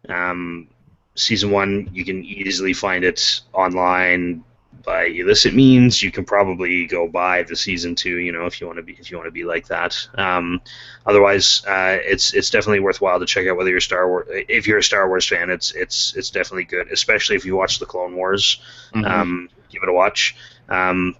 Um, 0.09 0.67
season 1.15 1.51
one, 1.51 1.89
you 1.93 2.03
can 2.03 2.23
easily 2.23 2.73
find 2.73 3.03
it 3.03 3.41
online 3.53 4.43
by 4.83 5.05
illicit 5.05 5.53
means, 5.53 6.01
you 6.01 6.11
can 6.11 6.25
probably 6.25 6.85
go 6.85 7.07
buy 7.07 7.43
the 7.43 7.55
season 7.55 7.95
two. 7.95 8.17
You 8.17 8.31
know, 8.31 8.45
if 8.45 8.59
you 8.59 8.67
want 8.67 8.77
to 8.77 8.83
be 8.83 8.93
if 8.93 9.11
you 9.11 9.17
want 9.17 9.27
to 9.27 9.31
be 9.31 9.43
like 9.43 9.67
that. 9.67 9.95
Um, 10.15 10.61
otherwise, 11.05 11.63
uh, 11.65 11.97
it's 12.01 12.33
it's 12.33 12.49
definitely 12.49 12.79
worthwhile 12.79 13.19
to 13.19 13.25
check 13.25 13.47
out 13.47 13.57
whether 13.57 13.69
you're 13.69 13.79
Star 13.79 14.07
Wars. 14.07 14.27
If 14.29 14.67
you're 14.67 14.79
a 14.79 14.83
Star 14.83 15.07
Wars 15.07 15.27
fan, 15.27 15.49
it's 15.49 15.71
it's 15.71 16.15
it's 16.15 16.29
definitely 16.29 16.65
good, 16.65 16.91
especially 16.91 17.35
if 17.35 17.45
you 17.45 17.55
watch 17.55 17.79
the 17.79 17.85
Clone 17.85 18.15
Wars. 18.15 18.61
Mm-hmm. 18.93 19.05
Um, 19.05 19.49
give 19.69 19.83
it 19.83 19.89
a 19.89 19.93
watch. 19.93 20.35
Um, 20.69 21.15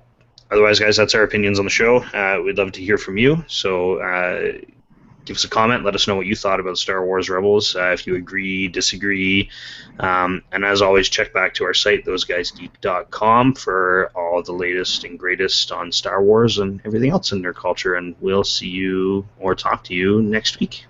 otherwise, 0.52 0.80
guys, 0.80 0.98
that's 0.98 1.16
our 1.16 1.24
opinions 1.24 1.60
on 1.60 1.66
the 1.66 1.72
show. 1.72 1.98
Uh, 1.98 2.42
we'd 2.44 2.58
love 2.58 2.74
to 2.74 2.82
hear 2.82 2.98
from 2.98 3.18
you. 3.18 3.44
So 3.48 4.02
uh, 4.02 4.60
give 5.26 5.36
us 5.38 5.44
a 5.44 5.50
comment. 5.50 5.84
Let 5.84 5.96
us 5.96 6.08
know 6.08 6.16
what 6.16 6.26
you 6.26 6.36
thought 6.36 6.60
about 6.60 6.78
Star 6.78 7.06
Wars 7.06 7.30
Rebels. 7.30 7.76
Uh, 7.76 7.92
if 7.92 8.06
you 8.06 8.16
agree, 8.16 8.68
disagree. 8.68 9.50
Um, 10.00 10.44
and 10.52 10.66
as 10.66 10.82
always, 10.82 11.10
check 11.10 11.34
back 11.34 11.54
to 11.56 11.64
our 11.64 11.74
site, 11.74 12.06
thoseguysgeek.com, 12.06 13.56
for 13.56 14.12
all 14.16 14.44
the 14.44 14.54
latest 14.54 15.04
and 15.04 15.18
greatest 15.18 15.72
on 15.72 15.92
Star 15.92 16.22
Wars 16.22 16.58
and 16.58 16.82
everything 16.86 17.12
else 17.12 17.32
in 17.32 17.42
their 17.42 17.54
culture. 17.54 17.96
And 17.96 18.16
we'll 18.20 18.44
see 18.44 18.70
you 18.70 19.26
or 19.40 19.56
talk 19.56 19.86
to 19.86 19.94
you 19.94 20.22
next 20.22 20.60
week. 20.60 20.86